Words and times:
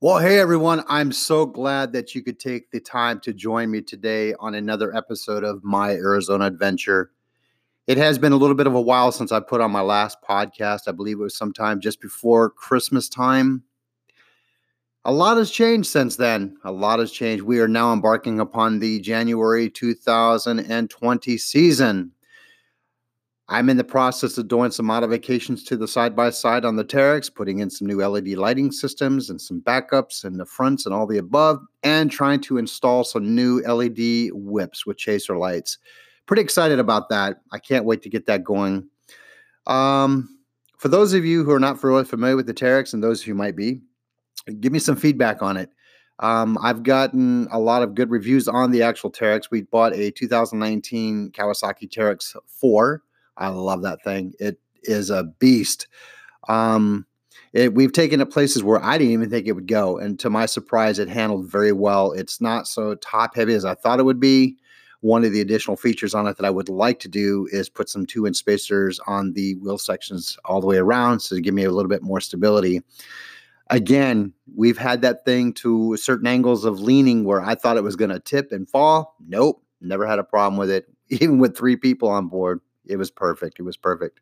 Well, 0.00 0.18
hey 0.20 0.38
everyone, 0.38 0.84
I'm 0.88 1.12
so 1.12 1.44
glad 1.44 1.92
that 1.92 2.14
you 2.14 2.22
could 2.22 2.40
take 2.40 2.70
the 2.70 2.80
time 2.80 3.20
to 3.20 3.32
join 3.32 3.70
me 3.70 3.82
today 3.82 4.34
on 4.40 4.54
another 4.54 4.92
episode 4.96 5.44
of 5.44 5.62
My 5.62 5.90
Arizona 5.90 6.46
Adventure. 6.46 7.10
It 7.88 7.96
has 7.96 8.18
been 8.18 8.32
a 8.32 8.36
little 8.36 8.54
bit 8.54 8.66
of 8.66 8.74
a 8.74 8.80
while 8.82 9.10
since 9.12 9.32
I 9.32 9.40
put 9.40 9.62
on 9.62 9.70
my 9.70 9.80
last 9.80 10.18
podcast. 10.20 10.80
I 10.86 10.92
believe 10.92 11.18
it 11.18 11.22
was 11.22 11.38
sometime 11.38 11.80
just 11.80 12.02
before 12.02 12.50
Christmas 12.50 13.08
time. 13.08 13.62
A 15.06 15.10
lot 15.12 15.38
has 15.38 15.50
changed 15.50 15.88
since 15.88 16.16
then. 16.16 16.58
A 16.64 16.70
lot 16.70 16.98
has 16.98 17.10
changed. 17.10 17.44
We 17.44 17.60
are 17.60 17.66
now 17.66 17.94
embarking 17.94 18.40
upon 18.40 18.80
the 18.80 19.00
January 19.00 19.70
2020 19.70 21.38
season. 21.38 22.12
I'm 23.48 23.70
in 23.70 23.78
the 23.78 23.84
process 23.84 24.36
of 24.36 24.48
doing 24.48 24.70
some 24.70 24.84
modifications 24.84 25.64
to 25.64 25.78
the 25.78 25.88
side 25.88 26.14
by 26.14 26.28
side 26.28 26.66
on 26.66 26.76
the 26.76 26.84
Teryx, 26.84 27.34
putting 27.34 27.60
in 27.60 27.70
some 27.70 27.88
new 27.88 28.06
LED 28.06 28.36
lighting 28.36 28.70
systems 28.70 29.30
and 29.30 29.40
some 29.40 29.62
backups 29.62 30.26
in 30.26 30.36
the 30.36 30.44
fronts 30.44 30.84
and 30.84 30.94
all 30.94 31.06
the 31.06 31.16
above, 31.16 31.60
and 31.82 32.10
trying 32.10 32.40
to 32.42 32.58
install 32.58 33.02
some 33.02 33.34
new 33.34 33.62
LED 33.62 34.32
whips 34.34 34.84
with 34.84 34.98
chaser 34.98 35.38
lights. 35.38 35.78
Pretty 36.28 36.42
excited 36.42 36.78
about 36.78 37.08
that. 37.08 37.40
I 37.50 37.58
can't 37.58 37.84
wait 37.84 38.02
to 38.02 38.08
get 38.08 38.26
that 38.26 38.44
going. 38.44 38.88
Um, 39.66 40.38
for 40.76 40.88
those 40.88 41.12
of 41.14 41.24
you 41.24 41.42
who 41.42 41.50
are 41.50 41.58
not 41.58 41.82
really 41.82 42.04
familiar 42.04 42.36
with 42.36 42.46
the 42.46 42.54
Teryx, 42.54 42.94
and 42.94 43.02
those 43.02 43.20
who 43.20 43.34
might 43.34 43.56
be, 43.56 43.80
give 44.60 44.72
me 44.72 44.78
some 44.78 44.94
feedback 44.94 45.42
on 45.42 45.56
it. 45.56 45.70
Um, 46.20 46.58
I've 46.62 46.82
gotten 46.82 47.48
a 47.50 47.58
lot 47.58 47.82
of 47.82 47.94
good 47.94 48.10
reviews 48.10 48.46
on 48.46 48.70
the 48.70 48.82
actual 48.82 49.10
Teryx. 49.10 49.50
We 49.50 49.62
bought 49.62 49.94
a 49.94 50.10
2019 50.10 51.32
Kawasaki 51.32 51.88
Teryx 51.88 52.36
4 52.46 53.02
I 53.38 53.48
love 53.48 53.82
that 53.82 54.02
thing. 54.02 54.34
It 54.38 54.60
is 54.82 55.10
a 55.10 55.24
beast. 55.24 55.86
Um, 56.48 57.06
it, 57.52 57.74
we've 57.74 57.92
taken 57.92 58.20
it 58.20 58.30
places 58.30 58.62
where 58.62 58.82
I 58.82 58.98
didn't 58.98 59.12
even 59.12 59.30
think 59.30 59.46
it 59.46 59.52
would 59.52 59.68
go, 59.68 59.96
and 59.96 60.18
to 60.20 60.28
my 60.28 60.44
surprise, 60.44 60.98
it 60.98 61.08
handled 61.08 61.50
very 61.50 61.72
well. 61.72 62.12
It's 62.12 62.40
not 62.40 62.66
so 62.66 62.94
top 62.96 63.34
heavy 63.34 63.54
as 63.54 63.64
I 63.64 63.74
thought 63.74 64.00
it 64.00 64.04
would 64.04 64.20
be. 64.20 64.56
One 65.00 65.24
of 65.24 65.32
the 65.32 65.40
additional 65.40 65.76
features 65.76 66.14
on 66.14 66.26
it 66.26 66.36
that 66.36 66.46
I 66.46 66.50
would 66.50 66.68
like 66.68 66.98
to 67.00 67.08
do 67.08 67.48
is 67.52 67.68
put 67.68 67.88
some 67.88 68.04
two 68.04 68.26
inch 68.26 68.36
spacers 68.36 68.98
on 69.06 69.32
the 69.32 69.54
wheel 69.56 69.78
sections 69.78 70.36
all 70.44 70.60
the 70.60 70.66
way 70.66 70.78
around, 70.78 71.20
so 71.20 71.36
to 71.36 71.40
give 71.40 71.54
me 71.54 71.64
a 71.64 71.70
little 71.70 71.88
bit 71.88 72.02
more 72.02 72.20
stability. 72.20 72.82
Again, 73.70 74.32
we've 74.56 74.78
had 74.78 75.02
that 75.02 75.24
thing 75.24 75.52
to 75.54 75.96
certain 75.96 76.26
angles 76.26 76.64
of 76.64 76.80
leaning 76.80 77.24
where 77.24 77.42
I 77.42 77.54
thought 77.54 77.76
it 77.76 77.84
was 77.84 77.96
going 77.96 78.10
to 78.10 78.18
tip 78.18 78.50
and 78.50 78.68
fall. 78.68 79.14
Nope, 79.28 79.62
never 79.80 80.06
had 80.06 80.18
a 80.18 80.24
problem 80.24 80.58
with 80.58 80.70
it, 80.70 80.86
even 81.08 81.38
with 81.38 81.56
three 81.56 81.76
people 81.76 82.08
on 82.08 82.28
board 82.28 82.60
it 82.88 82.96
was 82.96 83.10
perfect. 83.10 83.60
It 83.60 83.62
was 83.62 83.76
perfect. 83.76 84.20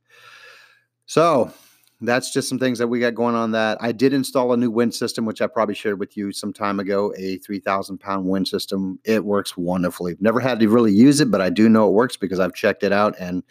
So 1.06 1.52
that's 2.00 2.30
just 2.30 2.48
some 2.48 2.58
things 2.58 2.78
that 2.78 2.89
we 2.89 3.00
got 3.00 3.14
going 3.14 3.34
on 3.34 3.52
that 3.52 3.78
I 3.80 3.91
did 3.92 4.12
install 4.12 4.52
a 4.52 4.56
new 4.56 4.70
winch 4.70 4.94
system, 4.94 5.25
which 5.25 5.41
I 5.41 5.47
probably 5.47 5.75
shared 5.75 5.98
with 5.98 6.16
you 6.16 6.30
some 6.30 6.53
time 6.53 6.78
ago, 6.78 7.14
a 7.16 7.38
3000 7.38 7.98
pound 7.98 8.27
winch 8.27 8.50
system. 8.50 8.98
It 9.05 9.25
works 9.25 9.56
wonderfully. 9.56 10.14
Never 10.20 10.41
had 10.41 10.61
to 10.61 10.69
really 10.69 10.92
use 10.92 11.20
it, 11.20 11.30
but 11.30 11.41
I 11.41 11.48
do 11.48 11.69
know 11.69 11.88
it 11.88 11.92
works 11.92 12.16
because 12.16 12.38
I've 12.38 12.55
checked 12.55 12.83
it 12.83 12.92
out 12.92 13.14
and, 13.19 13.42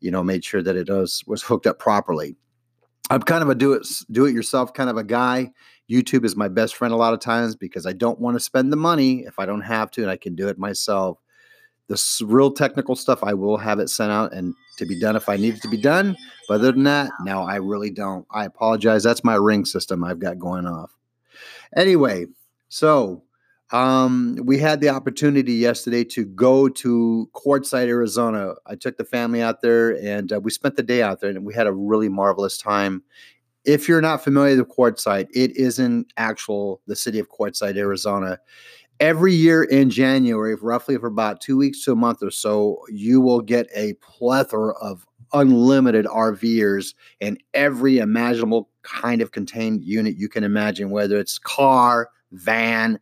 you 0.00 0.10
know, 0.10 0.22
made 0.22 0.44
sure 0.44 0.62
that 0.62 0.76
it 0.76 0.90
was, 0.90 1.24
was 1.26 1.42
hooked 1.42 1.66
up 1.66 1.78
properly. 1.78 2.36
I'm 3.08 3.22
kind 3.22 3.42
of 3.42 3.48
a 3.48 3.54
do 3.54 3.72
it, 3.72 3.86
do 4.10 4.26
it 4.26 4.34
yourself 4.34 4.74
kind 4.74 4.90
of 4.90 4.98
a 4.98 5.04
guy. 5.04 5.52
YouTube 5.90 6.24
is 6.24 6.36
my 6.36 6.48
best 6.48 6.74
friend 6.74 6.92
a 6.92 6.98
lot 6.98 7.14
of 7.14 7.20
times 7.20 7.56
because 7.56 7.86
I 7.86 7.92
don't 7.92 8.20
want 8.20 8.34
to 8.36 8.40
spend 8.40 8.72
the 8.72 8.76
money 8.76 9.20
if 9.20 9.38
I 9.38 9.46
don't 9.46 9.62
have 9.62 9.90
to 9.92 10.02
and 10.02 10.10
I 10.10 10.16
can 10.16 10.34
do 10.34 10.48
it 10.48 10.58
myself. 10.58 11.18
The 11.88 12.24
real 12.26 12.50
technical 12.50 12.96
stuff, 12.96 13.22
I 13.22 13.32
will 13.32 13.56
have 13.56 13.78
it 13.78 13.88
sent 13.88 14.10
out 14.10 14.34
and 14.34 14.54
to 14.76 14.86
be 14.86 14.98
done 14.98 15.16
if 15.16 15.28
I 15.28 15.36
need 15.36 15.54
it 15.54 15.62
to 15.62 15.68
be 15.68 15.76
done. 15.76 16.16
But 16.48 16.54
other 16.54 16.72
than 16.72 16.84
that, 16.84 17.10
no, 17.22 17.42
I 17.42 17.56
really 17.56 17.90
don't. 17.90 18.26
I 18.30 18.44
apologize. 18.44 19.02
That's 19.02 19.24
my 19.24 19.34
ring 19.34 19.64
system 19.64 20.04
I've 20.04 20.20
got 20.20 20.38
going 20.38 20.66
off. 20.66 20.96
Anyway, 21.74 22.26
so 22.68 23.22
um, 23.72 24.38
we 24.44 24.58
had 24.58 24.80
the 24.80 24.90
opportunity 24.90 25.54
yesterday 25.54 26.04
to 26.04 26.24
go 26.24 26.68
to 26.68 27.28
Quartzsite, 27.34 27.88
Arizona. 27.88 28.54
I 28.66 28.76
took 28.76 28.96
the 28.96 29.04
family 29.04 29.42
out 29.42 29.60
there 29.60 29.96
and 30.00 30.32
uh, 30.32 30.40
we 30.40 30.50
spent 30.50 30.76
the 30.76 30.82
day 30.82 31.02
out 31.02 31.20
there 31.20 31.30
and 31.30 31.44
we 31.44 31.54
had 31.54 31.66
a 31.66 31.72
really 31.72 32.08
marvelous 32.08 32.58
time. 32.58 33.02
If 33.64 33.88
you're 33.88 34.00
not 34.00 34.22
familiar 34.22 34.56
with 34.56 34.68
Quartzsite, 34.68 35.28
it 35.34 35.56
is 35.56 35.80
in 35.80 36.06
actual 36.16 36.80
the 36.86 36.94
city 36.94 37.18
of 37.18 37.28
Quartzsite, 37.28 37.76
Arizona 37.76 38.38
every 39.00 39.34
year 39.34 39.64
in 39.64 39.90
January, 39.90 40.54
roughly 40.54 40.96
for 40.96 41.06
about 41.06 41.40
two 41.40 41.56
weeks 41.56 41.84
to 41.84 41.92
a 41.92 41.96
month 41.96 42.22
or 42.22 42.30
so, 42.30 42.80
you 42.88 43.20
will 43.20 43.40
get 43.40 43.66
a 43.74 43.94
plethora 43.94 44.74
of 44.80 45.06
unlimited 45.32 46.06
RVers 46.06 46.94
in 47.20 47.38
every 47.54 47.98
imaginable 47.98 48.70
kind 48.82 49.20
of 49.20 49.32
contained 49.32 49.84
unit 49.84 50.16
you 50.16 50.28
can 50.28 50.44
imagine, 50.44 50.90
whether 50.90 51.18
it's 51.18 51.38
car, 51.38 52.10
van, 52.32 52.98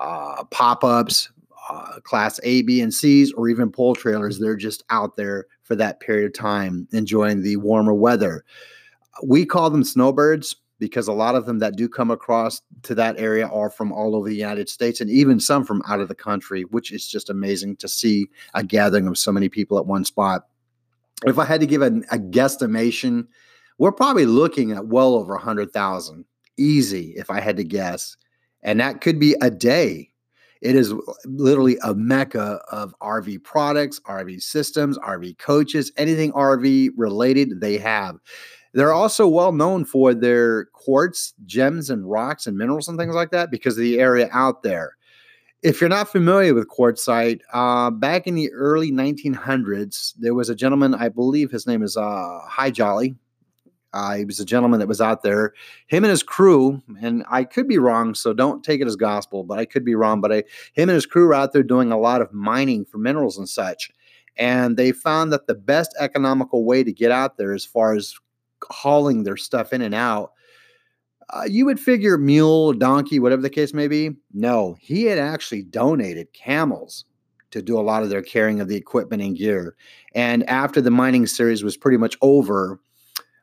uh, 0.00 0.44
pop 0.44 0.82
ups, 0.82 1.30
uh, 1.68 2.00
class 2.02 2.40
A, 2.44 2.62
B, 2.62 2.80
and 2.80 2.92
C's, 2.92 3.32
or 3.32 3.48
even 3.48 3.70
pole 3.70 3.94
trailers. 3.94 4.38
They're 4.38 4.56
just 4.56 4.82
out 4.90 5.16
there 5.16 5.46
for 5.62 5.76
that 5.76 6.00
period 6.00 6.26
of 6.26 6.32
time, 6.32 6.88
enjoying 6.92 7.42
the 7.42 7.56
warmer 7.56 7.94
weather. 7.94 8.44
We 9.22 9.44
call 9.44 9.68
them 9.68 9.84
snowbirds 9.84 10.56
because 10.78 11.08
a 11.08 11.12
lot 11.12 11.34
of 11.34 11.46
them 11.46 11.58
that 11.58 11.76
do 11.76 11.88
come 11.88 12.10
across 12.10 12.62
to 12.82 12.94
that 12.94 13.18
area 13.18 13.46
are 13.48 13.70
from 13.70 13.92
all 13.92 14.14
over 14.14 14.28
the 14.28 14.36
United 14.36 14.68
States 14.68 15.00
and 15.00 15.10
even 15.10 15.40
some 15.40 15.64
from 15.64 15.82
out 15.88 16.00
of 16.00 16.08
the 16.08 16.14
country, 16.14 16.62
which 16.62 16.92
is 16.92 17.08
just 17.08 17.30
amazing 17.30 17.76
to 17.76 17.88
see 17.88 18.26
a 18.54 18.62
gathering 18.62 19.08
of 19.08 19.18
so 19.18 19.32
many 19.32 19.48
people 19.48 19.78
at 19.78 19.86
one 19.86 20.04
spot. 20.04 20.46
If 21.26 21.38
I 21.38 21.44
had 21.44 21.60
to 21.60 21.66
give 21.66 21.82
a, 21.82 21.86
a 22.12 22.18
guesstimation, 22.18 23.26
we're 23.78 23.92
probably 23.92 24.26
looking 24.26 24.72
at 24.72 24.86
well 24.86 25.14
over 25.14 25.34
100,000 25.34 26.24
easy 26.56 27.14
if 27.16 27.30
I 27.30 27.40
had 27.40 27.56
to 27.56 27.64
guess. 27.64 28.16
And 28.62 28.80
that 28.80 29.00
could 29.00 29.18
be 29.18 29.36
a 29.40 29.50
day. 29.50 30.10
It 30.60 30.74
is 30.74 30.92
literally 31.24 31.78
a 31.84 31.94
mecca 31.94 32.60
of 32.70 32.94
RV 33.00 33.44
products, 33.44 34.00
RV 34.00 34.42
systems, 34.42 34.98
RV 34.98 35.38
coaches, 35.38 35.92
anything 35.96 36.32
RV 36.32 36.90
related, 36.96 37.60
they 37.60 37.78
have. 37.78 38.16
They're 38.78 38.92
also 38.92 39.26
well 39.26 39.50
known 39.50 39.84
for 39.84 40.14
their 40.14 40.66
quartz, 40.66 41.34
gems, 41.46 41.90
and 41.90 42.08
rocks 42.08 42.46
and 42.46 42.56
minerals 42.56 42.86
and 42.86 42.96
things 42.96 43.12
like 43.12 43.32
that 43.32 43.50
because 43.50 43.76
of 43.76 43.82
the 43.82 43.98
area 43.98 44.28
out 44.30 44.62
there. 44.62 44.96
If 45.64 45.80
you're 45.80 45.90
not 45.90 46.08
familiar 46.08 46.54
with 46.54 46.68
Quartzsite, 46.68 47.40
uh, 47.52 47.90
back 47.90 48.28
in 48.28 48.36
the 48.36 48.52
early 48.52 48.92
1900s, 48.92 50.14
there 50.20 50.32
was 50.32 50.48
a 50.48 50.54
gentleman, 50.54 50.94
I 50.94 51.08
believe 51.08 51.50
his 51.50 51.66
name 51.66 51.82
is 51.82 51.96
uh, 51.96 52.38
Hi 52.44 52.70
Jolly. 52.70 53.16
Uh, 53.92 54.14
he 54.14 54.24
was 54.24 54.38
a 54.38 54.44
gentleman 54.44 54.78
that 54.78 54.86
was 54.86 55.00
out 55.00 55.24
there. 55.24 55.54
Him 55.88 56.04
and 56.04 56.12
his 56.12 56.22
crew, 56.22 56.80
and 57.00 57.24
I 57.28 57.42
could 57.42 57.66
be 57.66 57.78
wrong, 57.78 58.14
so 58.14 58.32
don't 58.32 58.62
take 58.62 58.80
it 58.80 58.86
as 58.86 58.94
gospel, 58.94 59.42
but 59.42 59.58
I 59.58 59.64
could 59.64 59.84
be 59.84 59.96
wrong. 59.96 60.20
But 60.20 60.30
I, 60.30 60.36
him 60.74 60.88
and 60.88 60.90
his 60.90 61.04
crew 61.04 61.26
were 61.26 61.34
out 61.34 61.52
there 61.52 61.64
doing 61.64 61.90
a 61.90 61.98
lot 61.98 62.22
of 62.22 62.32
mining 62.32 62.84
for 62.84 62.98
minerals 62.98 63.38
and 63.38 63.48
such. 63.48 63.90
And 64.36 64.76
they 64.76 64.92
found 64.92 65.32
that 65.32 65.48
the 65.48 65.56
best 65.56 65.96
economical 65.98 66.64
way 66.64 66.84
to 66.84 66.92
get 66.92 67.10
out 67.10 67.38
there, 67.38 67.52
as 67.52 67.64
far 67.64 67.96
as 67.96 68.14
hauling 68.70 69.22
their 69.22 69.36
stuff 69.36 69.72
in 69.72 69.82
and 69.82 69.94
out. 69.94 70.32
Uh, 71.30 71.44
you 71.46 71.66
would 71.66 71.78
figure 71.78 72.16
mule, 72.16 72.72
donkey, 72.72 73.18
whatever 73.18 73.42
the 73.42 73.50
case 73.50 73.74
may 73.74 73.86
be. 73.86 74.10
No, 74.32 74.76
he 74.80 75.04
had 75.04 75.18
actually 75.18 75.62
donated 75.62 76.32
camels 76.32 77.04
to 77.50 77.62
do 77.62 77.78
a 77.78 77.82
lot 77.82 78.02
of 78.02 78.10
their 78.10 78.22
carrying 78.22 78.60
of 78.60 78.68
the 78.68 78.76
equipment 78.76 79.22
and 79.22 79.36
gear. 79.36 79.76
And 80.14 80.48
after 80.48 80.80
the 80.80 80.90
mining 80.90 81.26
series 81.26 81.62
was 81.62 81.76
pretty 81.76 81.98
much 81.98 82.16
over, 82.22 82.80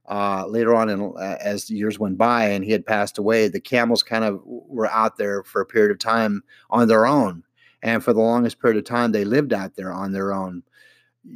uh, 0.07 0.45
later 0.47 0.75
on, 0.75 0.89
in, 0.89 1.13
uh, 1.17 1.37
as 1.39 1.69
years 1.69 1.97
went 1.97 2.17
by 2.17 2.45
and 2.45 2.63
he 2.63 2.71
had 2.71 2.85
passed 2.85 3.17
away, 3.17 3.47
the 3.47 3.59
camels 3.59 4.03
kind 4.03 4.23
of 4.23 4.39
were 4.45 4.89
out 4.91 5.17
there 5.17 5.43
for 5.43 5.61
a 5.61 5.65
period 5.65 5.91
of 5.91 5.99
time 5.99 6.43
on 6.69 6.87
their 6.87 7.05
own. 7.05 7.43
And 7.81 8.03
for 8.03 8.13
the 8.13 8.21
longest 8.21 8.59
period 8.59 8.77
of 8.77 8.85
time, 8.85 9.11
they 9.11 9.25
lived 9.25 9.53
out 9.53 9.75
there 9.75 9.91
on 9.91 10.11
their 10.11 10.33
own. 10.33 10.63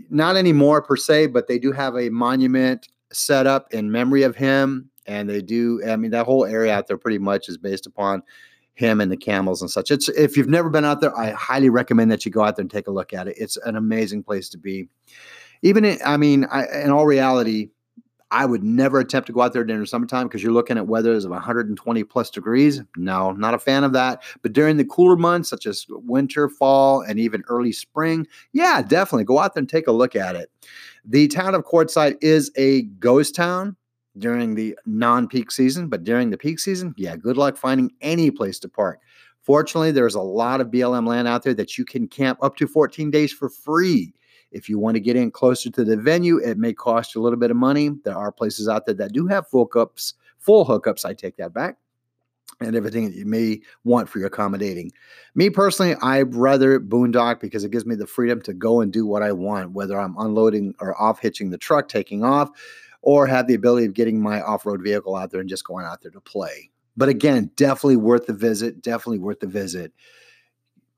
Not 0.10 0.36
anymore 0.36 0.82
per 0.82 0.96
se, 0.96 1.28
but 1.28 1.48
they 1.48 1.58
do 1.58 1.72
have 1.72 1.96
a 1.96 2.10
monument 2.10 2.88
set 3.12 3.48
up 3.48 3.74
in 3.74 3.92
memory 3.92 4.24
of 4.24 4.36
him. 4.36 4.90
And 5.06 5.30
they 5.30 5.42
do, 5.42 5.82
I 5.88 5.96
mean, 5.96 6.12
that 6.12 6.26
whole 6.26 6.46
area 6.46 6.74
out 6.74 6.88
there 6.88 6.98
pretty 6.98 7.18
much 7.18 7.50
is 7.50 7.58
based 7.58 7.88
upon 7.88 8.22
him 8.76 9.02
and 9.02 9.12
the 9.12 9.18
camels 9.18 9.62
and 9.62 9.70
such. 9.70 9.92
It's 9.92 10.08
if 10.10 10.38
you've 10.38 10.48
never 10.48 10.70
been 10.70 10.86
out 10.86 11.02
there, 11.02 11.18
I 11.18 11.32
highly 11.32 11.70
recommend 11.70 12.12
that 12.12 12.26
you 12.26 12.32
go 12.32 12.44
out 12.44 12.56
there 12.56 12.64
and 12.64 12.72
take 12.72 12.88
a 12.88 12.92
look 12.92 13.14
at 13.14 13.28
it. 13.28 13.36
It's 13.38 13.58
an 13.58 13.76
amazing 13.76 14.24
place 14.24 14.50
to 14.50 14.58
be. 14.58 14.88
Even 15.62 15.84
in, 15.84 15.98
I 16.06 16.16
mean, 16.16 16.46
I, 16.50 16.66
in 16.84 16.92
all 16.92 17.06
reality, 17.06 17.70
I 18.32 18.46
would 18.46 18.64
never 18.64 19.00
attempt 19.00 19.26
to 19.28 19.34
go 19.34 19.42
out 19.42 19.54
there 19.54 19.64
during 19.64 19.82
the 19.82 19.88
summertime 19.88 20.28
because 20.28 20.44
you're 20.44 20.54
looking 20.54 20.78
at 20.78 20.88
weathers 20.88 21.26
of 21.26 21.32
120 21.32 22.04
plus 22.04 22.30
degrees. 22.30 22.82
No, 22.96 23.32
not 23.32 23.56
a 23.56 23.60
fan 23.60 23.84
of 23.84 23.94
that. 23.94 24.22
But 24.44 24.54
during 24.54 24.78
the 24.78 24.86
cooler 24.86 25.16
months, 25.16 25.50
such 25.50 25.66
as 25.66 25.88
winter, 25.90 26.48
fall, 26.48 27.02
and 27.02 27.20
even 27.20 27.44
early 27.48 27.72
spring, 27.72 28.28
yeah, 28.54 28.84
definitely 28.84 29.26
go 29.26 29.40
out 29.40 29.56
there 29.56 29.62
and 29.62 29.70
take 29.70 29.88
a 29.88 29.92
look 29.92 30.16
at 30.16 30.36
it. 30.36 30.52
The 31.12 31.28
town 31.28 31.56
of 31.56 31.66
Quartzsite 31.66 32.18
is 32.22 32.52
a 32.56 32.84
ghost 32.84 33.34
town 33.34 33.76
during 34.20 34.54
the 34.54 34.78
non 34.86 35.28
peak 35.28 35.50
season, 35.50 35.88
but 35.90 36.04
during 36.04 36.30
the 36.30 36.38
peak 36.38 36.60
season, 36.60 36.94
yeah, 36.98 37.16
good 37.16 37.36
luck 37.36 37.58
finding 37.58 37.90
any 38.00 38.30
place 38.30 38.60
to 38.60 38.70
park. 38.70 39.00
Fortunately, 39.42 39.90
there's 39.90 40.14
a 40.14 40.22
lot 40.22 40.62
of 40.62 40.68
BLM 40.68 41.08
land 41.08 41.28
out 41.28 41.42
there 41.42 41.56
that 41.56 41.80
you 41.80 41.84
can 41.84 42.08
camp 42.08 42.38
up 42.44 42.58
to 42.58 42.68
14 42.68 43.10
days 43.10 43.34
for 43.34 43.50
free. 43.50 44.14
If 44.52 44.70
you 44.70 44.78
want 44.78 44.98
to 44.98 45.00
get 45.00 45.16
in 45.16 45.32
closer 45.32 45.72
to 45.72 45.84
the 45.84 45.98
venue, 45.98 46.38
it 46.38 46.60
may 46.60 46.74
cost 46.74 47.16
you 47.16 47.22
a 47.22 47.24
little 47.24 47.40
bit 47.40 47.50
of 47.50 47.58
money. 47.58 47.90
There 48.04 48.16
are 48.16 48.32
places 48.32 48.68
out 48.68 48.86
there 48.86 48.94
that 48.94 49.12
do 49.12 49.26
have 49.26 49.48
full 49.48 49.68
hookups, 49.68 50.14
full 50.38 50.64
hookups. 50.64 51.06
I 51.06 51.16
take 51.16 51.38
that 51.38 51.56
back. 51.56 51.78
And 52.62 52.76
everything 52.76 53.06
that 53.06 53.16
you 53.16 53.26
may 53.26 53.62
want 53.86 54.10
for 54.10 54.20
your 54.20 54.28
accommodating. 54.28 54.92
Me 55.34 55.50
personally, 55.50 55.96
I'd 56.02 56.36
rather 56.36 56.78
boondock 56.80 57.40
because 57.40 57.64
it 57.64 57.72
gives 57.72 57.86
me 57.86 57.96
the 57.96 58.06
freedom 58.06 58.42
to 58.42 58.54
go 58.54 58.82
and 58.82 58.92
do 58.92 59.06
what 59.06 59.24
I 59.24 59.32
want, 59.32 59.72
whether 59.72 59.98
I'm 59.98 60.16
unloading 60.18 60.76
or 60.82 61.00
off 61.02 61.22
hitching 61.22 61.52
the 61.52 61.58
truck, 61.58 61.88
taking 61.88 62.24
off, 62.24 62.50
or 63.02 63.28
have 63.28 63.48
the 63.48 63.54
ability 63.54 63.86
of 63.86 63.94
getting 63.94 64.22
my 64.22 64.42
off 64.42 64.66
road 64.66 64.84
vehicle 64.84 65.16
out 65.16 65.32
there 65.32 65.40
and 65.40 65.50
just 65.50 65.64
going 65.64 65.86
out 65.86 66.02
there 66.02 66.12
to 66.12 66.20
play. 66.20 66.70
But 66.98 67.08
again, 67.08 67.52
definitely 67.56 67.96
worth 67.96 68.26
the 68.26 68.34
visit. 68.34 68.82
Definitely 68.82 69.20
worth 69.20 69.40
the 69.40 69.48
visit. 69.48 69.94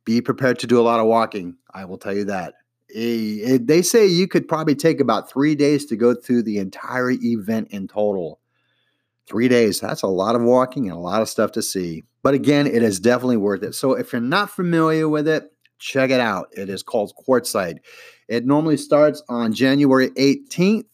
Be 0.03 0.19
prepared 0.19 0.57
to 0.59 0.67
do 0.67 0.79
a 0.79 0.81
lot 0.81 0.99
of 0.99 1.05
walking. 1.05 1.57
I 1.71 1.85
will 1.85 1.99
tell 1.99 2.15
you 2.15 2.25
that. 2.25 2.55
Eh, 2.93 3.39
eh, 3.43 3.57
they 3.61 3.81
say 3.81 4.05
you 4.07 4.27
could 4.27 4.47
probably 4.47 4.75
take 4.75 4.99
about 4.99 5.29
three 5.29 5.55
days 5.55 5.85
to 5.85 5.95
go 5.95 6.13
through 6.15 6.43
the 6.43 6.57
entire 6.57 7.11
event 7.11 7.67
in 7.69 7.87
total. 7.87 8.39
Three 9.27 9.47
days, 9.47 9.79
that's 9.79 10.01
a 10.01 10.07
lot 10.07 10.35
of 10.35 10.41
walking 10.41 10.89
and 10.89 10.97
a 10.97 10.99
lot 10.99 11.21
of 11.21 11.29
stuff 11.29 11.51
to 11.53 11.61
see. 11.61 12.03
But 12.23 12.33
again, 12.33 12.67
it 12.67 12.83
is 12.83 12.99
definitely 12.99 13.37
worth 13.37 13.63
it. 13.63 13.75
So 13.75 13.93
if 13.93 14.11
you're 14.11 14.21
not 14.21 14.49
familiar 14.49 15.07
with 15.07 15.27
it, 15.27 15.51
check 15.79 16.09
it 16.09 16.19
out. 16.19 16.47
It 16.51 16.69
is 16.69 16.83
called 16.83 17.13
Quartzsite. 17.27 17.77
It 18.27 18.45
normally 18.45 18.77
starts 18.77 19.23
on 19.29 19.53
January 19.53 20.09
18th 20.11 20.85